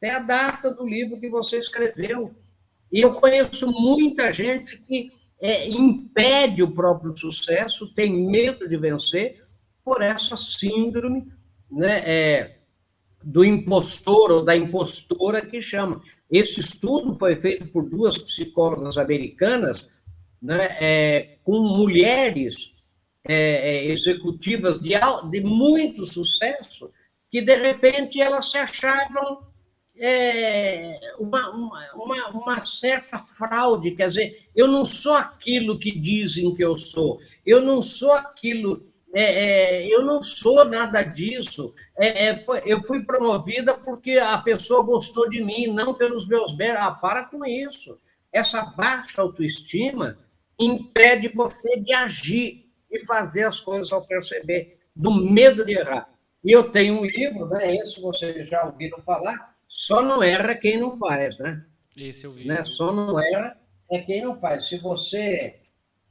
[0.00, 2.34] Tem a data do livro que você escreveu.
[2.90, 9.44] E eu conheço muita gente que é, impede o próprio sucesso, tem medo de vencer
[9.84, 11.30] por essa síndrome
[11.70, 12.56] né, é,
[13.22, 16.00] do impostor ou da impostora que chama.
[16.30, 19.86] Esse estudo foi feito por duas psicólogas americanas
[20.40, 22.79] né, é, com mulheres
[23.26, 24.94] é, é, executivas de,
[25.30, 26.90] de muito sucesso,
[27.30, 29.50] que de repente elas se achavam
[29.96, 31.50] é, uma,
[31.94, 37.20] uma, uma, certa fraude, quer dizer, eu não sou aquilo que dizem que eu sou,
[37.44, 39.22] eu não sou aquilo, é,
[39.82, 41.74] é, eu não sou nada disso.
[41.98, 46.52] É, é, foi, eu fui promovida porque a pessoa gostou de mim, não pelos meus
[46.52, 46.76] bens.
[46.78, 47.98] Ah, para com isso.
[48.32, 50.16] Essa baixa autoestima
[50.58, 56.08] impede você de agir e fazer as coisas ao perceber, do medo de errar.
[56.44, 57.76] E eu tenho um livro, né?
[57.76, 61.64] Esse vocês já ouviram falar, só não erra quem não faz, né?
[61.96, 62.46] Esse eu vi.
[62.46, 62.64] Né?
[62.64, 63.56] Só não erra
[63.90, 64.68] é quem não faz.
[64.68, 65.60] Se você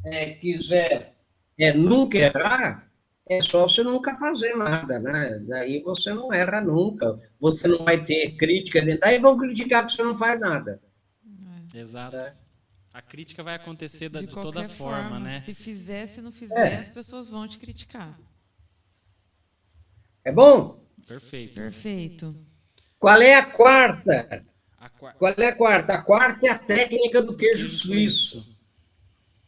[0.06, 1.16] é, quiser
[1.58, 2.90] é, nunca errar,
[3.28, 5.40] é só você nunca fazer nada, né?
[5.48, 7.18] Daí você não erra nunca.
[7.40, 8.82] Você não vai ter crítica.
[9.00, 10.82] Daí vão criticar que você não faz nada.
[11.74, 12.18] Exato.
[12.18, 12.34] É.
[13.00, 15.40] A crítica vai acontecer de, de toda forma, forma, né?
[15.40, 16.76] Se fizer, se não fizer, é.
[16.76, 18.20] as pessoas vão te criticar.
[20.22, 20.84] É bom?
[21.08, 21.56] Perfeito.
[21.56, 22.36] Perfeito.
[23.00, 24.46] Qual é a quarta?
[24.78, 25.94] A Qual é a quarta?
[25.94, 28.54] A quarta é a técnica do queijo, suíço.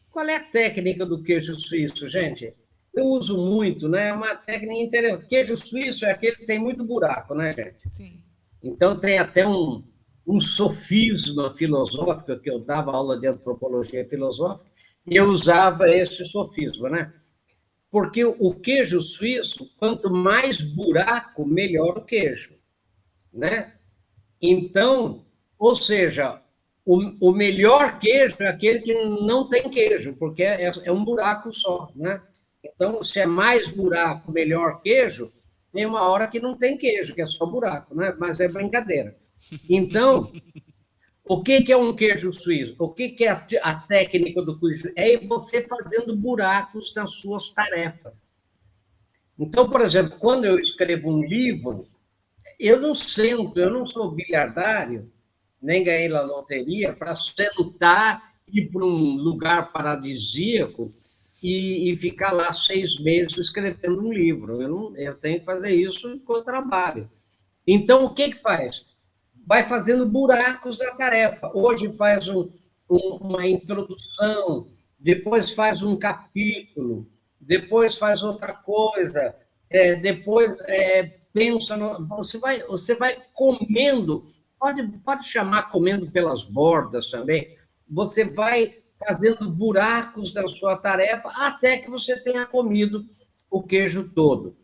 [0.09, 2.53] Qual é a técnica do queijo suíço, gente?
[2.93, 4.07] Eu uso muito, né?
[4.07, 5.27] É uma técnica interessante.
[5.27, 7.89] Queijo suíço é aquele que tem muito buraco, né, gente?
[7.97, 8.23] Sim.
[8.63, 9.83] Então tem até um,
[10.25, 14.69] um sofisma filosófico, que eu dava aula de antropologia filosófica,
[15.05, 17.13] e eu usava esse sofisma, né?
[17.89, 22.55] Porque o queijo suíço, quanto mais buraco, melhor o queijo,
[23.33, 23.73] né?
[24.41, 25.25] Então,
[25.57, 26.41] ou seja,
[26.85, 31.51] o, o melhor queijo é aquele que não tem queijo, porque é, é um buraco
[31.51, 32.21] só, né?
[32.63, 35.31] Então, se é mais buraco, melhor queijo,
[35.73, 38.15] tem uma hora que não tem queijo, que é só buraco, né?
[38.19, 39.15] Mas é brincadeira.
[39.69, 40.31] Então,
[41.23, 42.75] o que, que é um queijo suíço?
[42.79, 44.91] O que, que é a, a técnica do queijo?
[44.95, 48.33] É você fazendo buracos nas suas tarefas.
[49.37, 51.87] Então, por exemplo, quando eu escrevo um livro,
[52.59, 55.11] eu não sento, eu não sou bilhardário,
[55.61, 60.93] nem ganhei na loteria, para sentar, ir para um lugar paradisíaco
[61.41, 64.61] e, e, ficar lá seis meses escrevendo um livro.
[64.61, 67.09] Eu, não, eu tenho que fazer isso com o trabalho.
[67.65, 68.85] Então, o que, que faz?
[69.45, 71.51] Vai fazendo buracos na tarefa.
[71.53, 72.49] Hoje faz um,
[72.89, 74.67] um, uma introdução,
[74.99, 77.07] depois faz um capítulo,
[77.39, 79.35] depois faz outra coisa,
[79.69, 81.75] é, depois é, pensa.
[81.75, 84.27] No, você, vai, você vai comendo,
[84.59, 87.57] pode, pode chamar comendo pelas bordas também.
[87.89, 93.05] Você vai fazendo buracos na sua tarefa até que você tenha comido
[93.49, 94.55] o queijo todo.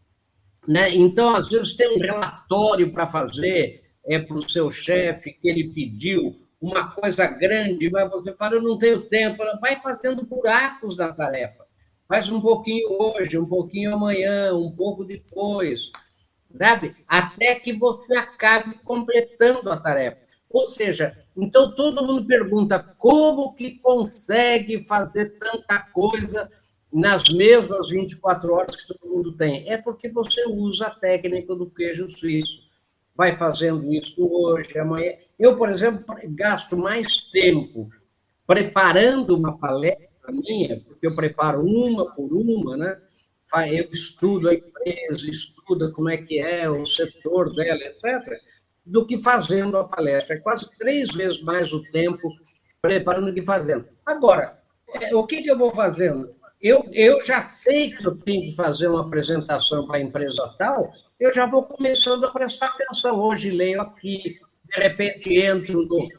[0.68, 0.96] Né?
[0.96, 5.70] Então, às vezes, tem um relatório para fazer, é para o seu chefe que ele
[5.70, 9.43] pediu uma coisa grande, mas você fala, eu não tenho tempo.
[9.62, 11.65] Vai fazendo buracos na tarefa.
[12.08, 15.91] Faz um pouquinho hoje, um pouquinho amanhã, um pouco depois,
[16.58, 16.96] sabe?
[17.06, 20.17] Até que você acabe completando a tarefa.
[20.50, 26.50] Ou seja, então todo mundo pergunta como que consegue fazer tanta coisa
[26.91, 29.70] nas mesmas 24 horas que todo mundo tem.
[29.70, 32.66] É porque você usa a técnica do queijo suíço
[33.17, 35.13] vai fazendo isso hoje, amanhã.
[35.39, 37.89] Eu, por exemplo, gasto mais tempo
[38.45, 43.01] preparando uma palestra minha, porque eu preparo uma por uma, né?
[43.69, 48.39] Eu estudo a empresa, estudo como é que é o setor dela, etc.,
[48.86, 50.36] do que fazendo a palestra.
[50.36, 52.30] É quase três vezes mais o tempo
[52.82, 53.88] preparando do que fazendo.
[54.06, 54.62] Agora,
[54.93, 56.36] é, o que, que eu vou fazendo?
[56.62, 60.91] Eu, eu já sei que eu tenho que fazer uma apresentação para a empresa tal,
[61.19, 63.19] eu já vou começando a prestar atenção.
[63.19, 66.10] Hoje leio aqui, de repente entro no,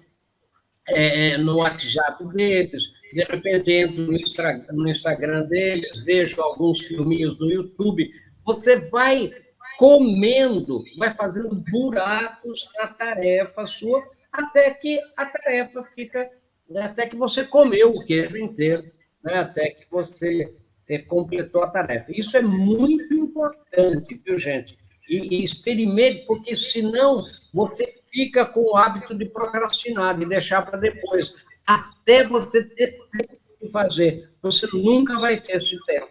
[0.88, 2.82] é, no WhatsApp deles,
[3.12, 8.10] de repente entro no Instagram, no Instagram deles, vejo alguns filminhos no YouTube.
[8.44, 9.32] Você vai
[9.78, 16.28] comendo, vai fazendo buracos na tarefa sua, até que a tarefa fica,
[16.76, 18.90] até que você comeu o queijo inteiro,
[19.22, 19.34] né?
[19.34, 20.52] até que você
[20.88, 22.10] é, completou a tarefa.
[22.10, 24.76] Isso é muito importante, viu, gente?
[25.08, 27.20] E, e experimente, porque senão
[27.52, 31.34] você fica com o hábito de procrastinar, de deixar para depois,
[31.66, 34.30] até você ter tempo de fazer.
[34.42, 36.08] Você nunca vai ter esse tempo.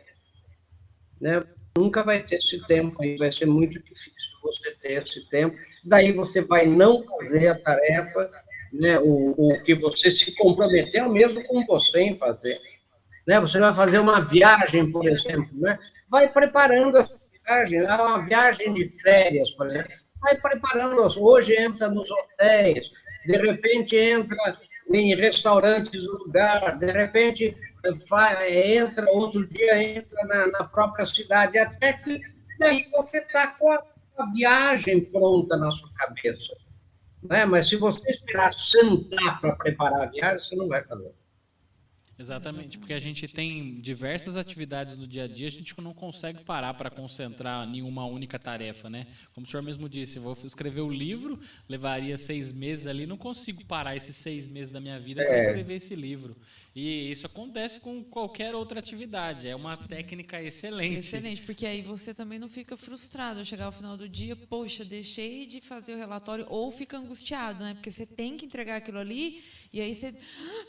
[1.19, 1.43] Né?
[1.77, 5.55] Nunca vai ter esse tempo aí, vai ser muito difícil você ter esse tempo.
[5.83, 8.31] Daí você vai não fazer a tarefa,
[8.73, 8.99] né?
[8.99, 12.59] o, o que você se comprometeu mesmo com você em fazer.
[13.25, 13.39] Né?
[13.39, 15.77] Você vai fazer uma viagem, por exemplo, né?
[16.09, 17.07] vai preparando
[17.47, 19.91] viagem, é uma viagem de férias, por exemplo.
[20.21, 22.91] Vai preparando, hoje entra nos hotéis,
[23.25, 24.59] de repente entra
[24.91, 27.55] em restaurantes do lugar, de repente
[28.49, 32.19] entra, outro dia entra na, na própria cidade, até que
[32.59, 33.83] daí você está com a,
[34.17, 36.53] a, viagem pronta na sua cabeça.
[37.23, 37.45] Né?
[37.45, 41.13] Mas se você esperar sentar para preparar a viagem, você não vai fazer.
[42.19, 46.43] Exatamente, porque a gente tem diversas atividades no dia a dia, a gente não consegue
[46.43, 49.05] parar para concentrar em uma única tarefa, né?
[49.33, 51.39] Como o senhor mesmo disse, vou escrever o livro,
[51.69, 55.39] levaria seis meses ali, não consigo parar esses seis meses da minha vida para é.
[55.39, 56.35] escrever esse livro.
[56.79, 59.47] E isso acontece com qualquer outra atividade.
[59.47, 60.97] É uma técnica excelente.
[60.97, 64.85] Excelente, porque aí você também não fica frustrado ao chegar ao final do dia, poxa,
[64.85, 67.73] deixei de fazer o relatório, ou fica angustiado, né?
[67.73, 70.15] Porque você tem que entregar aquilo ali e aí você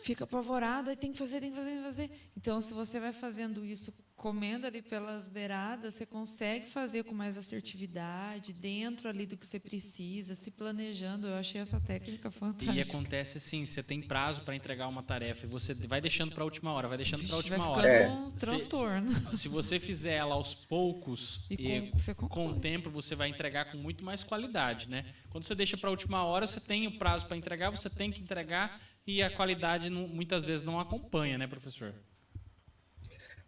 [0.03, 2.11] fica apavorado, e tem que fazer, tem que fazer, tem que fazer.
[2.35, 7.39] Então, se você vai fazendo isso comendo ali pelas beiradas, você consegue fazer com mais
[7.39, 11.29] assertividade, dentro ali do que você precisa, se planejando.
[11.29, 12.75] Eu achei essa técnica fantástica.
[12.75, 16.43] E acontece assim, você tem prazo para entregar uma tarefa e você vai deixando para
[16.43, 17.89] a última hora, vai deixando para a última vai hora.
[17.89, 18.09] É.
[18.09, 19.13] um transtorno.
[19.31, 23.29] Se, se, você fizer ela aos poucos e, com, e com o tempo você vai
[23.29, 25.07] entregar com muito mais qualidade, né?
[25.31, 28.11] Quando você deixa para a última hora, você tem o prazo para entregar, você tem
[28.11, 31.95] que entregar e a qualidade não, muitas vezes não acompanha, né, professor?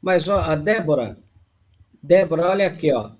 [0.00, 1.18] Mas, ó, a Débora,
[2.02, 3.10] Débora, olha aqui, ó.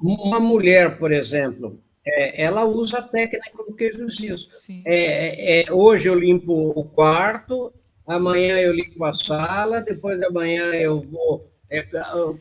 [0.00, 4.46] Uma mulher, por exemplo, é, ela usa a técnica do queijo giz.
[4.84, 7.72] É, é, hoje eu limpo o quarto,
[8.06, 11.82] amanhã eu limpo a sala, depois de amanhã eu vou é,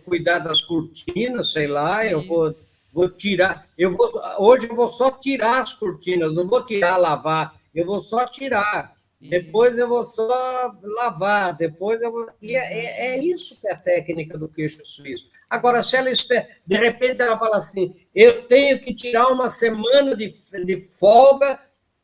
[0.05, 2.53] cuidar das cortinas, sei lá, eu vou,
[2.93, 3.67] vou tirar.
[3.77, 8.01] Eu vou, hoje eu vou só tirar as cortinas, não vou tirar, lavar, eu vou
[8.01, 8.94] só tirar.
[9.21, 12.29] Depois eu vou só lavar, depois eu vou.
[12.41, 15.29] E é, é, é, isso que é a técnica do queixo suíço.
[15.49, 20.15] Agora, se ela espera, de repente ela fala assim: eu tenho que tirar uma semana
[20.15, 20.27] de,
[20.65, 21.59] de folga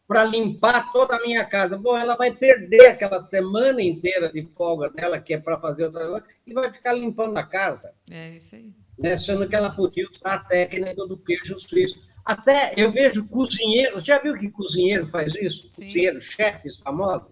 [0.07, 1.77] para limpar toda a minha casa.
[1.77, 6.05] Bom, ela vai perder aquela semana inteira de folga dela, que é para fazer outra
[6.05, 7.93] coisa, e vai ficar limpando a casa.
[8.09, 8.73] É isso aí.
[8.99, 9.15] Né?
[9.15, 12.10] Sendo que ela podia usar a técnica do queijo suíço.
[12.23, 15.71] Até eu vejo cozinheiros, já viu que cozinheiro faz isso?
[15.73, 15.85] Sim.
[15.85, 17.31] Cozinheiro, chefes famosos,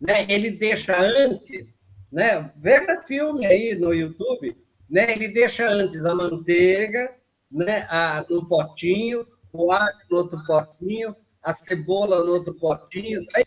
[0.00, 0.26] né?
[0.28, 1.76] Ele deixa antes,
[2.10, 2.50] né?
[2.56, 4.56] Veja filme aí no YouTube,
[4.88, 5.12] né?
[5.12, 7.16] Ele deixa antes a manteiga,
[7.50, 7.86] né?
[7.90, 13.44] A, no potinho, o alho no outro potinho, a cebola no outro potinho, daí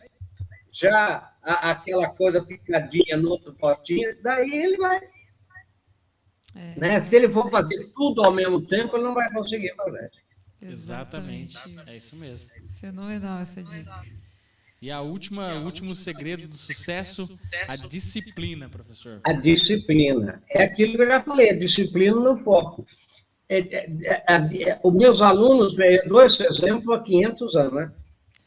[0.72, 5.00] já a, aquela coisa picadinha no outro potinho, daí ele vai.
[6.56, 6.80] É.
[6.80, 7.00] Né?
[7.00, 10.12] Se ele for fazer tudo ao mesmo tempo, ele não vai conseguir fazer.
[10.72, 11.58] Exatamente.
[11.58, 11.90] Exatamente.
[11.90, 12.50] É isso mesmo.
[12.80, 14.04] Fenomenal essa dica.
[14.82, 17.28] E a última, o último segredo do sucesso,
[17.68, 19.20] a disciplina, professor.
[19.24, 20.44] A disciplina.
[20.50, 22.86] É aquilo que eu já falei, a disciplina no foco.
[23.48, 27.94] É, é, é, é os meus alunos, eu dou esse exemplo há 500 anos, né?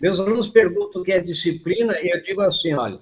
[0.01, 3.01] Meus alunos perguntam o que é disciplina e eu digo assim, olha,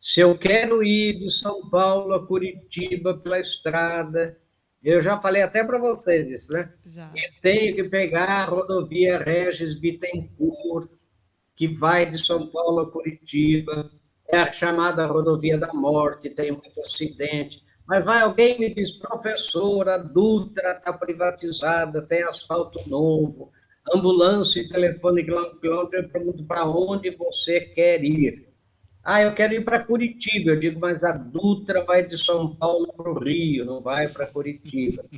[0.00, 4.36] se eu quero ir de São Paulo a Curitiba pela estrada,
[4.90, 6.72] eu já falei até para vocês isso, né?
[6.86, 7.10] Já.
[7.14, 10.90] Eu tenho que pegar a rodovia Regis Bittencourt,
[11.54, 13.90] que vai de São Paulo a Curitiba.
[14.28, 17.62] É a chamada rodovia da morte, tem muito acidente.
[17.86, 23.52] Mas vai alguém me diz, professora, Dutra está privatizada, tem asfalto novo,
[23.94, 28.51] ambulância e telefone quilômetro, eu pergunto para onde você quer ir.
[29.04, 30.50] Ah, eu quero ir para Curitiba.
[30.50, 34.26] Eu digo, mas a Dutra vai de São Paulo para o Rio, não vai para
[34.26, 35.04] Curitiba.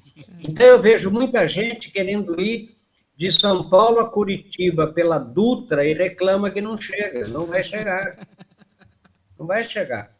[0.46, 2.74] Então eu vejo muita gente querendo ir
[3.16, 7.26] de São Paulo a Curitiba pela Dutra e reclama que não chega.
[7.28, 8.28] Não vai chegar.
[9.38, 10.14] Não vai chegar.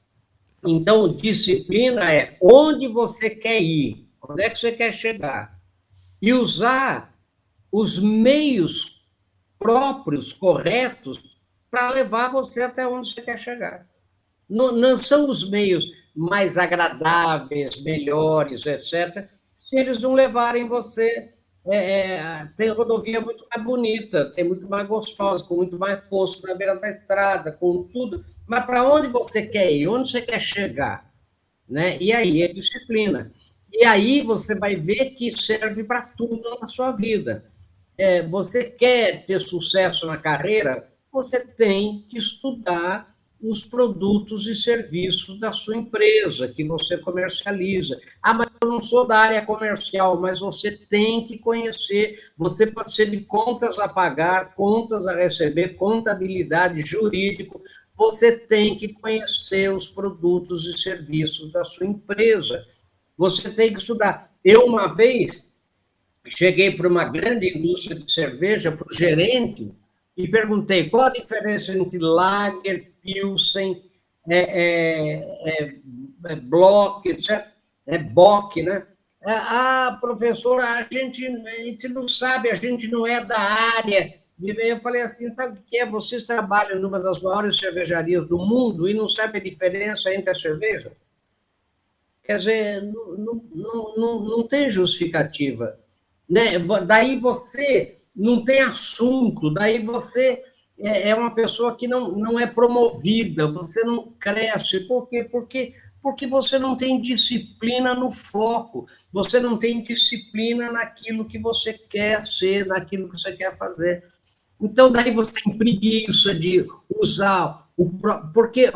[0.66, 5.60] Então, disciplina é onde você quer ir, onde é que você quer chegar.
[6.20, 7.14] E usar
[7.70, 9.04] os meios
[9.58, 11.33] próprios, corretos,
[11.74, 13.84] para levar você até onde você quer chegar.
[14.48, 21.32] Não, não são os meios mais agradáveis, melhores, etc., se eles não levarem você.
[21.66, 26.46] É, é, tem rodovia muito mais bonita, tem muito mais gostosa, com muito mais posto
[26.46, 28.24] na beira da estrada, com tudo.
[28.46, 29.88] Mas para onde você quer ir?
[29.88, 31.10] Onde você quer chegar?
[31.68, 31.96] Né?
[32.00, 33.32] E aí é disciplina.
[33.72, 37.50] E aí você vai ver que serve para tudo na sua vida.
[37.98, 40.93] É, você quer ter sucesso na carreira?
[41.14, 48.00] Você tem que estudar os produtos e serviços da sua empresa que você comercializa.
[48.20, 52.18] Ah, mas eu não sou da área comercial, mas você tem que conhecer.
[52.36, 57.62] Você pode ser de contas a pagar, contas a receber, contabilidade, jurídico.
[57.94, 62.64] Você tem que conhecer os produtos e serviços da sua empresa.
[63.16, 64.32] Você tem que estudar.
[64.44, 65.46] Eu, uma vez,
[66.26, 69.70] cheguei para uma grande indústria de cerveja, para o gerente,
[70.16, 73.82] e perguntei qual a diferença entre Lager, Pilsen,
[74.28, 75.74] é, é, é,
[76.26, 77.46] é Block, etc.
[77.86, 78.86] É Bock, né?
[79.26, 84.14] Ah, professora, a gente, a gente não sabe, a gente não é da área.
[84.42, 85.86] Eu falei assim, sabe o que é?
[85.86, 90.40] Vocês trabalham numa das maiores cervejarias do mundo e não sabem a diferença entre as
[90.40, 90.92] cervejas?
[92.22, 95.78] Quer dizer, não, não, não, não tem justificativa.
[96.28, 96.58] Né?
[96.86, 100.42] Daí você não tem assunto, daí você
[100.78, 104.80] é, é uma pessoa que não, não é promovida, você não cresce.
[104.80, 105.24] Por quê?
[105.24, 111.72] Porque, porque você não tem disciplina no foco, você não tem disciplina naquilo que você
[111.72, 114.02] quer ser, naquilo que você quer fazer.
[114.60, 117.90] Então, daí você tem preguiça de usar o.
[118.32, 118.70] Porque,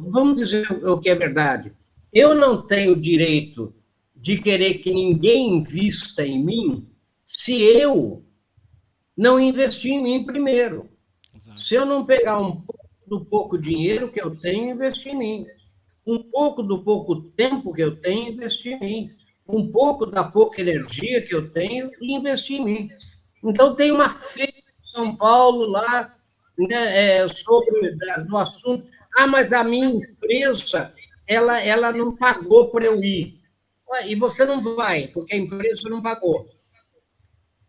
[0.00, 1.72] vamos dizer o que é verdade,
[2.12, 3.74] eu não tenho direito
[4.14, 6.88] de querer que ninguém invista em mim
[7.24, 8.24] se eu
[9.16, 10.88] não investir em mim primeiro.
[11.34, 11.60] Exato.
[11.60, 15.46] Se eu não pegar um pouco do pouco dinheiro que eu tenho investir em mim,
[16.06, 19.10] um pouco do pouco tempo que eu tenho investir em mim,
[19.46, 22.90] um pouco da pouca energia que eu tenho investir em mim.
[23.42, 26.14] Então, tem uma feira em São Paulo lá
[26.58, 27.94] né, é, sobre
[28.30, 28.86] o assunto.
[29.16, 30.92] Ah, mas a minha empresa
[31.26, 33.40] ela, ela não pagou para eu ir.
[34.06, 36.48] E você não vai, porque a empresa não pagou.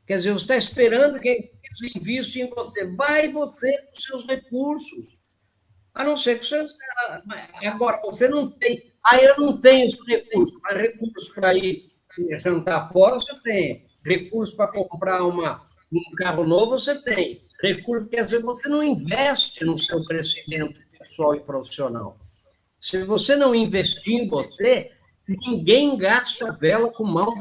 [0.05, 2.85] Quer dizer, você está esperando que a invista em você.
[2.95, 5.17] Vai você com seus recursos.
[5.93, 6.63] A não ser que você.
[7.63, 8.93] Agora, você não tem.
[9.03, 10.55] Ah, eu não tenho os recursos.
[10.63, 11.87] Mas recursos para ir
[12.37, 13.85] jantar fora, você tem.
[14.05, 17.43] Recursos para comprar uma, um carro novo, você tem.
[17.61, 22.17] Recursos, quer dizer, você não investe no seu crescimento pessoal e profissional.
[22.79, 24.91] Se você não investir em você,
[25.27, 27.33] ninguém gasta vela com mal.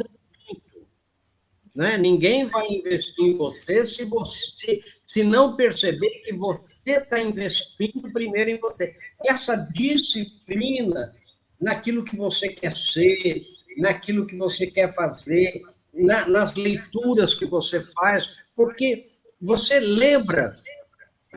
[1.75, 1.99] Né?
[1.99, 8.51] Ninguém vai investir em você se você se não perceber que você está investindo primeiro
[8.51, 8.95] em você.
[9.25, 11.15] Essa disciplina
[11.61, 13.45] naquilo que você quer ser,
[13.79, 15.63] naquilo que você quer fazer,
[15.93, 19.09] na, nas leituras que você faz, porque
[19.41, 20.57] você lembra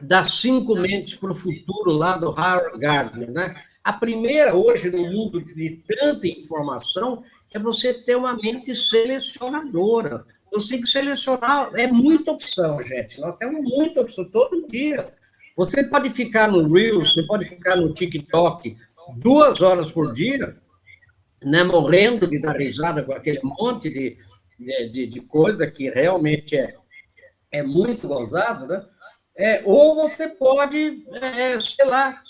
[0.01, 3.61] das cinco mentes para o futuro lá do Howard Gardner, né?
[3.83, 7.23] A primeira, hoje, no mundo de tanta informação,
[7.57, 10.25] é você ter uma mente selecionadora.
[10.51, 13.19] Você tem que selecionar, é muita opção, gente.
[13.19, 15.13] Nós temos muita opção todo dia.
[15.55, 18.77] Você pode ficar no Reels, você pode ficar no TikTok
[19.17, 20.55] duas horas por dia,
[21.43, 24.17] né, morrendo de dar risada com aquele monte de,
[24.91, 26.75] de, de coisa que realmente é,
[27.51, 28.85] é muito gozado, né?
[29.35, 32.21] É, ou você pode, é, sei lá,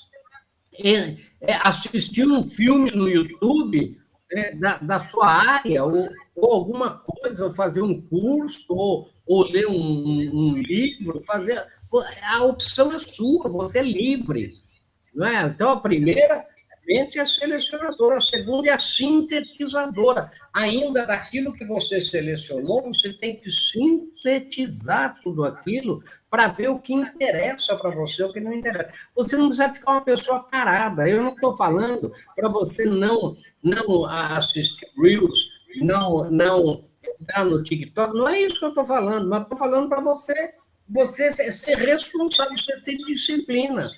[0.74, 3.98] é, é, assistir um filme no YouTube
[4.32, 9.44] é, da, da sua área, ou, ou, alguma coisa, ou fazer um curso, ou, ou
[9.44, 11.66] ler um, um, livro, fazer.
[12.24, 14.54] A opção é sua, você é livre.
[15.14, 15.44] Não é?
[15.44, 16.46] Então, a primeira
[16.90, 20.32] é a selecionadora, a segunda é a sintetizadora.
[20.54, 26.94] Ainda daquilo que você selecionou, você tem que sintetizar tudo aquilo para ver o que
[26.94, 28.92] interessa para você, o que não interessa.
[29.16, 31.10] Você não precisa ficar uma pessoa parada.
[31.10, 35.50] Eu não estou falando para você não, não assistir Reels,
[35.82, 36.86] não, não
[37.20, 38.16] entrar no TikTok.
[38.16, 40.54] Não é isso que eu estou falando, mas estou falando para você,
[40.88, 43.90] você ser responsável, você ter disciplina.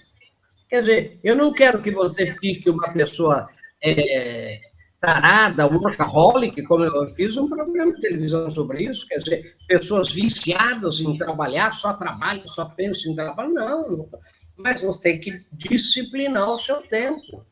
[0.70, 3.49] Quer dizer, eu não quero que você fique uma pessoa
[3.82, 4.59] é,
[4.99, 10.99] tarada, workaholic, como eu fiz um programa de televisão sobre isso, quer dizer, pessoas viciadas
[10.99, 13.53] em trabalhar, só trabalham, só pensam em trabalho.
[13.53, 14.09] Não,
[14.57, 17.45] mas você tem que disciplinar o seu tempo.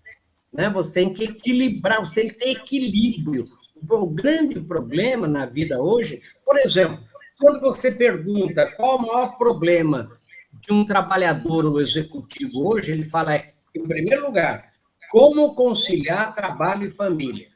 [0.53, 0.69] Né?
[0.69, 3.45] Você tem que equilibrar, você tem que ter equilíbrio.
[3.89, 6.99] O grande problema na vida hoje, por exemplo,
[7.39, 10.11] quando você pergunta qual o maior problema
[10.59, 14.71] de um trabalhador ou executivo hoje, ele fala, é, em primeiro lugar,
[15.09, 17.49] como conciliar trabalho e família.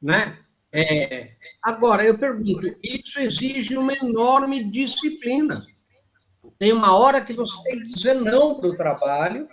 [0.00, 0.38] Né?
[0.72, 1.32] É,
[1.62, 5.64] agora, eu pergunto, isso exige uma enorme disciplina.
[6.58, 9.48] Tem uma hora que você tem que dizer não para o trabalho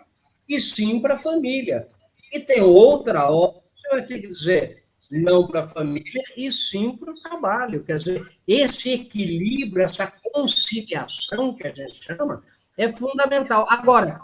[0.48, 1.90] e sim para a família.
[2.32, 6.52] E tem outra hora que você vai ter que dizer não para a família e
[6.52, 7.84] sim para o trabalho.
[7.84, 12.44] Quer dizer, esse equilíbrio, essa conciliação que a gente chama,
[12.78, 13.66] é fundamental.
[13.70, 14.20] Agora,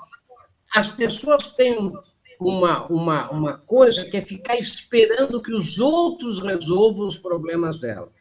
[0.74, 1.94] as pessoas têm
[2.40, 8.12] uma, uma, uma coisa que é ficar esperando que os outros resolvam os problemas dela.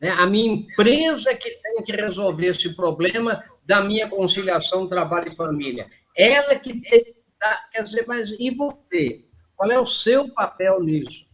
[0.00, 0.10] Né?
[0.10, 5.90] A minha empresa que tem que resolver esse problema da minha conciliação trabalho e família.
[6.16, 9.24] Ela que tem que dar, quer dizer, mas e você?
[9.56, 11.25] Qual é o seu papel nisso?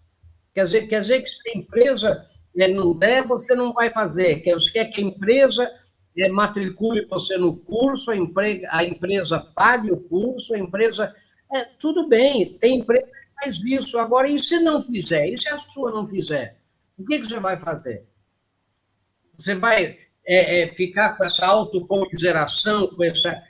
[0.55, 4.40] Quer dizer, quer dizer que se a empresa né, não der, você não vai fazer.
[4.40, 5.70] Quer, quer que a empresa
[6.16, 11.12] né, matricule você no curso, a, empre, a empresa pague o curso, a empresa.
[11.53, 13.98] É, tudo bem, tem empresa que faz isso.
[13.98, 15.28] Agora, e se não fizer?
[15.28, 16.59] E se a sua não fizer?
[16.98, 18.07] O que, que você vai fazer?
[19.38, 23.42] Você vai é, é, ficar com essa autocomiseração, com essa,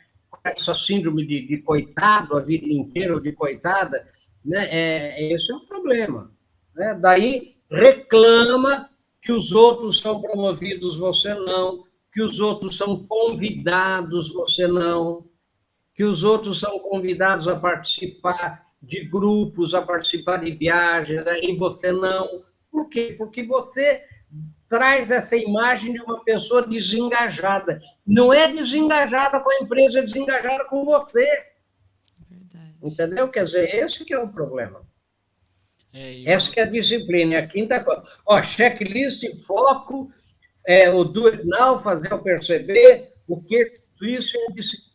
[0.44, 4.08] essa síndrome de, de, coitado a vida inteira, ou de coitada?
[4.44, 4.68] Né?
[4.70, 6.32] É, esse é o problema.
[6.74, 6.94] Né?
[7.00, 8.88] Daí reclama
[9.20, 15.24] que os outros são promovidos, você não, que os outros são convidados, você não,
[15.94, 21.38] que os outros são convidados a participar de grupos, a participar de viagens, né?
[21.42, 22.44] e você não.
[22.70, 23.14] Por quê?
[23.16, 24.02] Porque você
[24.68, 27.78] traz essa imagem de uma pessoa desengajada.
[28.06, 31.28] Não é desengajada com a empresa, é desengajada com você.
[32.28, 32.74] Verdade.
[32.82, 33.28] Entendeu?
[33.28, 34.81] Quer dizer, esse que é o problema.
[35.92, 38.02] É, Essa que é a disciplina, é a quinta coisa.
[38.26, 40.10] Ó, checklist, foco,
[40.66, 44.92] é, o do it now, fazer o perceber, o que isso é disciplina.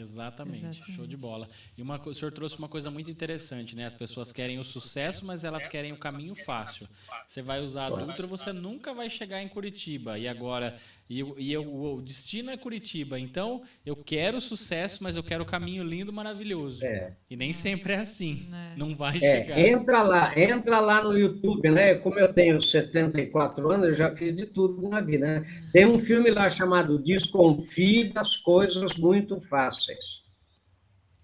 [0.00, 0.64] Exatamente.
[0.64, 0.92] Exatamente.
[0.94, 1.48] show de bola.
[1.76, 3.84] E uma, o senhor trouxe uma coisa muito interessante, né?
[3.84, 6.88] As pessoas querem o sucesso, mas elas querem o caminho fácil.
[7.26, 10.18] Você vai usar a Dutra, você nunca vai chegar em Curitiba.
[10.18, 10.78] E agora,
[11.08, 13.18] e, e eu, o destino é Curitiba.
[13.18, 16.84] Então, eu quero sucesso, mas eu quero o caminho lindo, maravilhoso.
[16.84, 17.14] É.
[17.30, 18.46] E nem sempre é assim.
[18.52, 18.76] É.
[18.76, 19.58] Não vai é, chegar.
[19.58, 21.94] Entra lá, entra lá no YouTube, né?
[21.94, 25.26] Como eu tenho 74 anos, eu já fiz de tudo na vida.
[25.26, 25.46] Né?
[25.72, 30.22] Tem um filme lá chamado Desconfie das Coisas Muito Fáceis.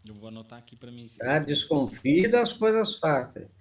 [0.07, 1.11] Eu vou anotar aqui para mim.
[1.19, 1.39] Tá?
[1.41, 3.55] Desconfie das coisas fáceis.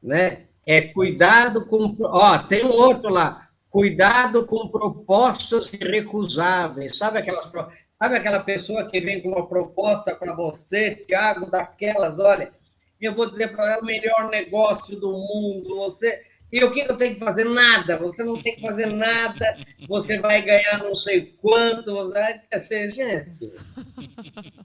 [0.00, 0.46] Né?
[0.64, 1.96] É cuidado com.
[2.00, 3.45] Ó, tem um outro lá
[3.76, 6.96] Cuidado com propostas irrecusáveis.
[6.96, 7.52] Sabe, aquelas,
[7.90, 12.50] sabe aquela pessoa que vem com uma proposta para você, Tiago, daquelas, olha,
[12.98, 16.22] eu vou dizer para ela, é o melhor negócio do mundo, você...
[16.50, 17.44] E o que eu tenho que fazer?
[17.44, 17.98] Nada.
[17.98, 19.58] Você não tem que fazer nada.
[19.86, 21.92] Você vai ganhar não sei quanto.
[21.92, 23.52] Você vai ser gente.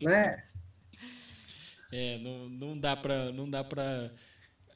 [0.01, 0.41] Né?
[1.91, 4.11] É, não, não dá para não dá para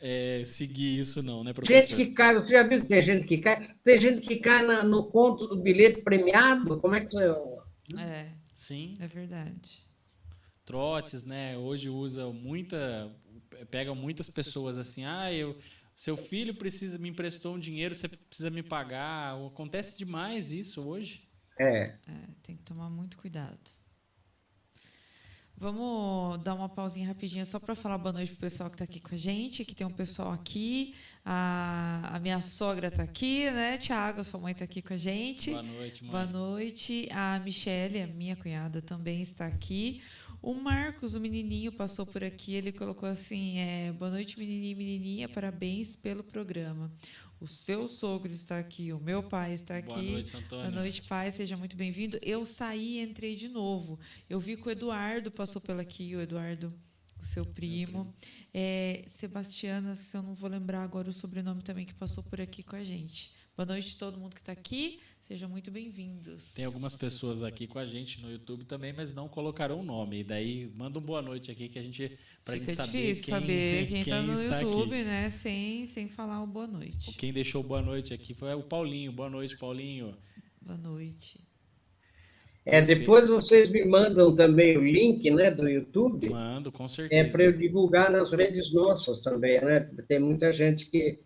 [0.07, 1.81] é, seguir isso, não, né, professor?
[1.81, 3.75] Gente que cai, você já viu que tem gente que cai?
[3.83, 6.79] Tem gente que cai na, no conto do bilhete premiado?
[6.79, 7.25] Como é que você.
[7.97, 8.29] É.
[8.55, 8.97] Sim.
[8.99, 9.83] É verdade.
[10.63, 11.57] Trotes, né?
[11.57, 13.11] Hoje usa muita.
[13.71, 15.57] Pega muitas pessoas assim, ah, eu.
[15.95, 19.35] Seu filho precisa me emprestou um dinheiro, você precisa me pagar.
[19.47, 21.27] Acontece demais isso hoje.
[21.59, 21.83] É.
[21.83, 21.97] é
[22.43, 23.59] tem que tomar muito cuidado.
[25.57, 28.83] Vamos dar uma pausinha rapidinho só para falar boa noite para o pessoal que está
[28.83, 29.63] aqui com a gente.
[29.63, 30.93] Que tem um pessoal aqui.
[31.23, 33.77] A, a minha sogra está aqui, né?
[33.77, 35.51] Tiago, sua mãe está aqui com a gente.
[35.51, 36.11] Boa noite, mãe.
[36.11, 37.07] Boa noite.
[37.09, 40.01] A Michelle, a minha cunhada, também está aqui.
[40.41, 42.53] O Marcos, o menininho, passou por aqui.
[42.53, 45.29] Ele colocou assim: é, Boa noite, menininho e menininha.
[45.29, 46.91] Parabéns pelo programa.
[47.39, 49.87] O seu sogro está aqui, o meu pai está aqui.
[49.87, 50.71] Boa noite, Antônio.
[50.71, 51.31] Boa noite, pai.
[51.31, 52.17] Seja muito bem-vindo.
[52.21, 53.99] Eu saí e entrei de novo.
[54.29, 56.73] Eu vi que o Eduardo passou pela aqui, o Eduardo,
[57.21, 58.13] o seu primo.
[58.53, 62.63] É, Sebastiana, se eu não vou lembrar agora o sobrenome também, que passou por aqui
[62.63, 63.33] com a gente.
[63.57, 64.99] Boa noite a todo mundo que está aqui.
[65.21, 66.51] Sejam muito bem-vindos.
[66.53, 70.19] Tem algumas pessoas aqui com a gente no YouTube também, mas não colocaram o nome.
[70.19, 73.33] E daí manda um boa noite aqui que a gente para gente saber difícil quem,
[73.33, 75.05] saber quem está no YouTube, aqui.
[75.05, 75.29] né?
[75.29, 77.13] Sem sem falar o boa noite.
[77.13, 79.13] Quem deixou boa noite aqui foi o Paulinho.
[79.13, 80.17] Boa noite, Paulinho.
[80.61, 81.39] Boa noite.
[82.65, 86.29] É, depois vocês me mandam também o link, né, do YouTube.
[86.29, 87.21] Mando, com certeza.
[87.21, 89.79] É para eu divulgar nas redes nossas também, né?
[90.09, 91.23] Tem muita gente que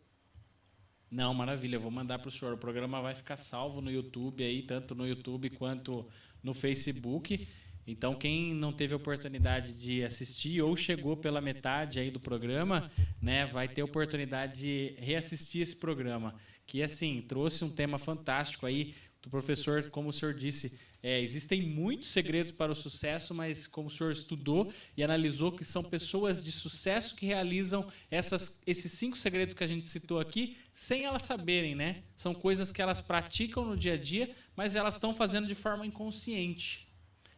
[1.11, 1.75] não, maravilha.
[1.75, 2.53] Eu vou mandar para o senhor.
[2.53, 6.05] O programa vai ficar salvo no YouTube aí, tanto no YouTube quanto
[6.43, 7.47] no Facebook.
[7.87, 13.47] Então, quem não teve oportunidade de assistir ou chegou pela metade aí do programa, né,
[13.47, 16.35] vai ter oportunidade de reassistir esse programa,
[16.67, 18.93] que assim trouxe um tema fantástico aí
[19.23, 23.87] do professor, como o senhor disse, é, existem muitos segredos para o sucesso, mas como
[23.87, 29.17] o senhor estudou e analisou que são pessoas de sucesso que realizam essas, esses cinco
[29.17, 32.03] segredos que a gente citou aqui sem elas saberem, né?
[32.15, 35.85] São coisas que elas praticam no dia a dia, mas elas estão fazendo de forma
[35.85, 36.87] inconsciente.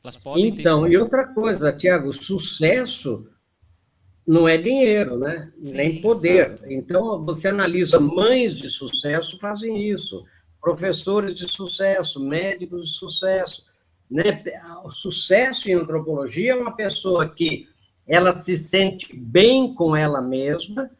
[0.03, 0.93] Elas podem então, ter...
[0.93, 3.29] e outra coisa, Tiago, sucesso
[4.25, 5.51] não é dinheiro, né?
[5.63, 6.47] Sim, Nem poder.
[6.47, 6.71] Exato.
[6.71, 10.25] Então, você analisa mães de sucesso fazem isso
[10.61, 13.65] professores de sucesso, médicos de sucesso.
[14.09, 14.43] Né?
[14.83, 17.67] O sucesso em antropologia é uma pessoa que
[18.07, 20.91] ela se sente bem com ela mesma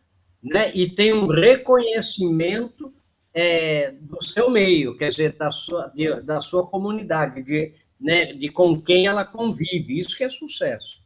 [0.41, 0.71] né?
[0.73, 2.93] e tem um reconhecimento
[3.33, 8.49] é, do seu meio, quer dizer, da sua, de, da sua comunidade, de, né, de
[8.49, 9.99] com quem ela convive.
[9.99, 11.01] Isso que é sucesso.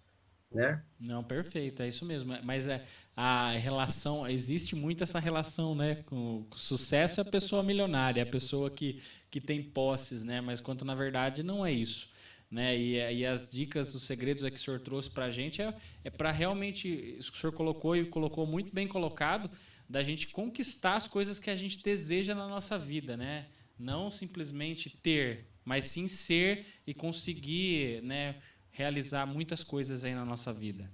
[0.51, 0.82] Né?
[0.99, 2.34] Não, perfeito, é isso mesmo.
[2.43, 2.84] Mas é,
[3.16, 8.26] a relação, existe muito essa relação, né, com o sucesso é a pessoa milionária, a
[8.26, 9.01] pessoa que,
[9.32, 12.09] que tem posses, né, mas quanto na verdade não é isso,
[12.51, 15.74] né, e, e as dicas, os segredos que o senhor trouxe para a gente é,
[16.03, 19.49] é para realmente, isso que o senhor colocou e colocou muito bem colocado,
[19.89, 23.45] da gente conquistar as coisas que a gente deseja na nossa vida, né,
[23.80, 28.36] não simplesmente ter, mas sim ser e conseguir, né,
[28.72, 30.91] realizar muitas coisas aí na nossa vida.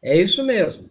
[0.00, 0.90] É isso mesmo.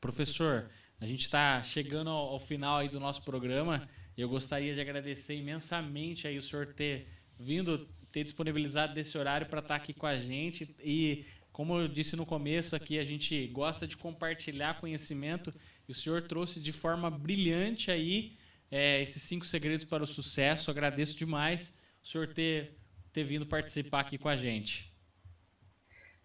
[0.00, 3.88] Professor, a gente está chegando ao, final aí do nosso programa.
[4.16, 7.08] Eu gostaria de agradecer imensamente aí o senhor ter
[7.38, 10.74] vindo, ter disponibilizado desse horário para estar tá aqui com a gente.
[10.84, 15.54] E, como eu disse no começo aqui, a gente gosta de compartilhar conhecimento
[15.88, 18.36] e o senhor trouxe de forma brilhante aí
[18.70, 20.70] é, esses cinco segredos para o sucesso.
[20.70, 22.76] Agradeço demais o senhor ter,
[23.12, 24.89] ter vindo participar aqui com a gente.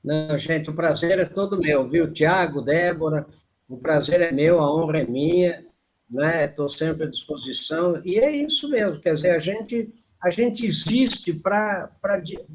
[0.05, 2.13] Não, gente, o prazer é todo meu, viu?
[2.13, 3.25] Tiago, Débora,
[3.67, 5.65] o prazer é meu, a honra é minha,
[6.07, 6.45] né?
[6.45, 7.99] Estou sempre à disposição.
[8.05, 9.91] E é isso mesmo, quer dizer, a gente,
[10.21, 11.89] a gente existe para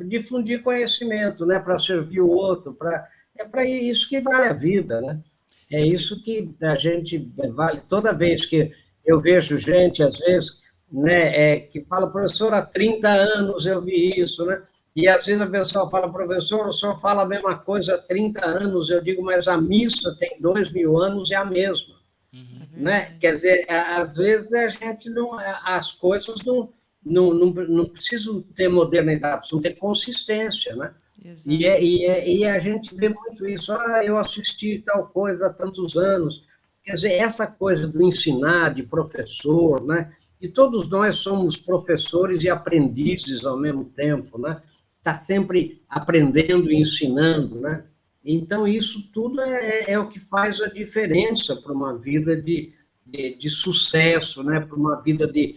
[0.06, 1.58] difundir conhecimento, né?
[1.58, 3.04] para servir o outro, pra,
[3.36, 5.00] é para isso que vale a vida.
[5.00, 5.20] Né?
[5.72, 7.80] É isso que a gente vale.
[7.88, 8.70] Toda vez que
[9.04, 14.20] eu vejo gente, às vezes, né, é, que fala, professor, há 30 anos eu vi
[14.20, 14.62] isso, né?
[15.00, 18.44] E às vezes a pessoa fala, professor, o senhor fala a mesma coisa há 30
[18.44, 18.90] anos.
[18.90, 21.96] Eu digo, mas a missa tem dois mil anos e é a mesma.
[22.32, 22.68] Uhum.
[22.72, 23.16] Né?
[23.18, 25.38] Quer dizer, às vezes a gente não.
[25.64, 26.70] As coisas não,
[27.04, 30.92] não, não, não precisam ter modernidade, precisam ter consistência, né?
[31.46, 33.72] E, é, e, é, e a gente vê muito isso.
[33.72, 36.44] Ah, eu assisti tal coisa há tantos anos.
[36.82, 40.12] Quer dizer, essa coisa do ensinar, de professor, né?
[40.40, 44.62] E todos nós somos professores e aprendizes ao mesmo tempo, né?
[45.00, 47.84] Está sempre aprendendo e ensinando, né?
[48.24, 52.72] Então, isso tudo é, é, é o que faz a diferença para uma vida de,
[53.04, 54.60] de, de sucesso, né?
[54.60, 55.56] Para uma vida de...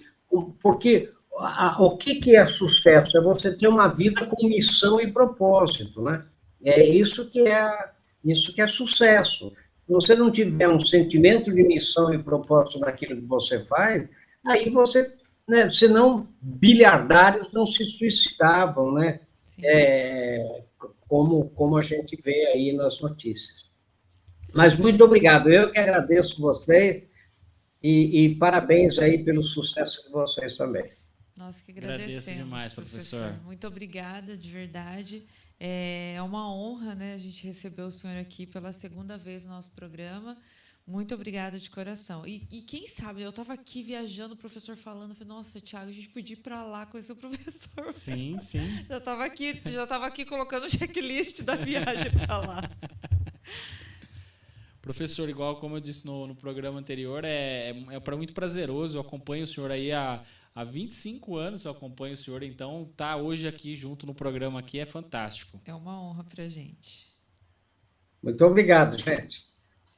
[0.62, 3.18] Porque a, o que, que é sucesso?
[3.18, 6.26] É você ter uma vida com missão e propósito, né?
[6.64, 7.90] É isso que é,
[8.24, 9.54] isso que é sucesso.
[9.86, 14.10] Se você não tiver um sentimento de missão e propósito naquilo que você faz,
[14.46, 15.14] aí você,
[15.46, 19.20] né, senão bilhardários não se suicidavam, né?
[19.62, 20.64] É,
[21.08, 23.72] como, como a gente vê aí nas notícias.
[24.54, 27.12] Mas muito obrigado, eu que agradeço vocês
[27.82, 30.92] e, e parabéns aí pelo sucesso de vocês também.
[31.36, 32.28] Nós que agradecemos.
[32.28, 33.20] Agradeço demais, professor.
[33.20, 33.46] professor.
[33.46, 35.26] Muito obrigada, de verdade.
[35.60, 39.72] É uma honra, né, a gente receber o senhor aqui pela segunda vez no nosso
[39.72, 40.38] programa.
[40.86, 42.28] Muito obrigada de coração.
[42.28, 45.94] E, e quem sabe, eu estava aqui viajando, o professor falando, falei, nossa, Tiago, a
[45.94, 47.94] gente podia ir para lá com esse professor.
[47.94, 48.86] Sim, sim.
[48.90, 52.62] Já estava aqui, já estava aqui colocando o checklist da viagem para lá.
[54.82, 58.98] Professor, igual como eu disse no, no programa anterior, é, é, é para muito prazeroso.
[58.98, 60.22] Eu acompanho o senhor aí há,
[60.54, 64.80] há 25 anos, eu acompanho o senhor, então tá hoje aqui junto no programa aqui
[64.80, 65.62] é fantástico.
[65.64, 67.08] É uma honra para gente.
[68.22, 69.53] Muito obrigado, gente.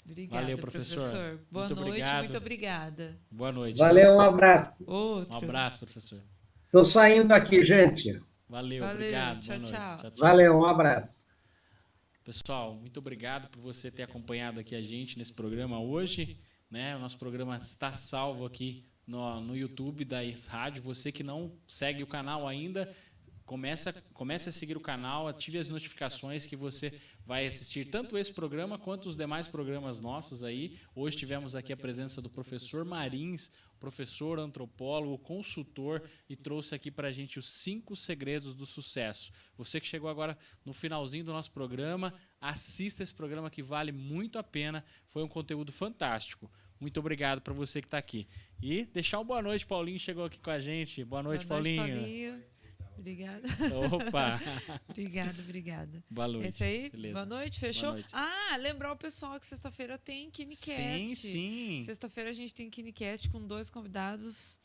[0.05, 0.97] Obrigada, Valeu, professor.
[0.97, 1.45] professor.
[1.49, 2.19] Boa muito noite, obrigado.
[2.19, 3.19] muito obrigada.
[3.31, 3.77] Boa noite.
[3.77, 4.89] Valeu, um abraço.
[4.89, 5.33] Outro.
[5.33, 6.21] Um abraço, professor.
[6.65, 8.21] Estou saindo aqui, gente.
[8.47, 9.41] Valeu, Valeu obrigado.
[9.41, 9.97] Tchau, Boa tchau.
[9.97, 10.19] tchau, tchau.
[10.19, 11.25] Valeu, um abraço.
[12.23, 16.39] Pessoal, muito obrigado por você ter acompanhado aqui a gente nesse programa hoje.
[16.69, 16.95] Né?
[16.95, 20.83] O nosso programa está salvo aqui no, no YouTube da Rádio.
[20.83, 22.93] Você que não segue o canal ainda,
[23.45, 28.33] Começa, comece a seguir o canal, ative as notificações que você vai assistir tanto esse
[28.33, 30.79] programa quanto os demais programas nossos aí.
[30.95, 37.09] Hoje tivemos aqui a presença do professor Marins, professor antropólogo, consultor e trouxe aqui para
[37.09, 39.31] a gente os cinco segredos do sucesso.
[39.55, 40.35] Você que chegou agora
[40.65, 44.83] no finalzinho do nosso programa, assista esse programa que vale muito a pena.
[45.09, 46.51] Foi um conteúdo fantástico.
[46.79, 48.27] Muito obrigado para você que está aqui.
[48.59, 51.03] E deixar uma boa noite, Paulinho chegou aqui com a gente.
[51.05, 52.01] Boa noite, boa noite Paulinho.
[52.01, 52.54] Paulinho.
[52.97, 53.47] Obrigada.
[53.91, 54.41] Opa!
[54.89, 56.03] obrigada, obrigada.
[56.09, 56.47] Boa noite.
[56.47, 56.89] Esse aí?
[56.89, 57.13] Beleza.
[57.13, 57.89] Boa noite, fechou?
[57.89, 58.09] Boa noite.
[58.13, 61.15] Ah, lembrar o pessoal que sexta-feira tem KineCast.
[61.15, 61.83] Sim, sim.
[61.85, 64.59] Sexta-feira a gente tem KineCast com dois convidados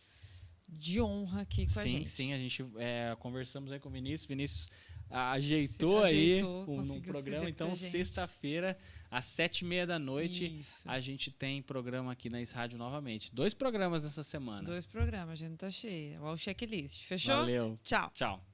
[0.68, 2.08] de honra aqui com sim, a gente.
[2.08, 2.32] Sim, sim.
[2.32, 4.26] A gente é, conversamos aí com o Vinícius.
[4.26, 4.70] Vinícius
[5.10, 7.48] ajeitou, ajeitou aí no programa.
[7.48, 8.78] Então, sexta-feira,
[9.10, 10.88] às sete e meia da noite, Isso.
[10.88, 13.34] a gente tem programa aqui na Rádio novamente.
[13.34, 14.62] Dois programas nessa semana.
[14.62, 16.20] Dois programas, a gente tá cheia.
[16.20, 17.02] Olha o checklist.
[17.04, 17.36] Fechou?
[17.36, 17.78] Valeu.
[17.82, 18.10] Tchau.
[18.14, 18.49] Tchau.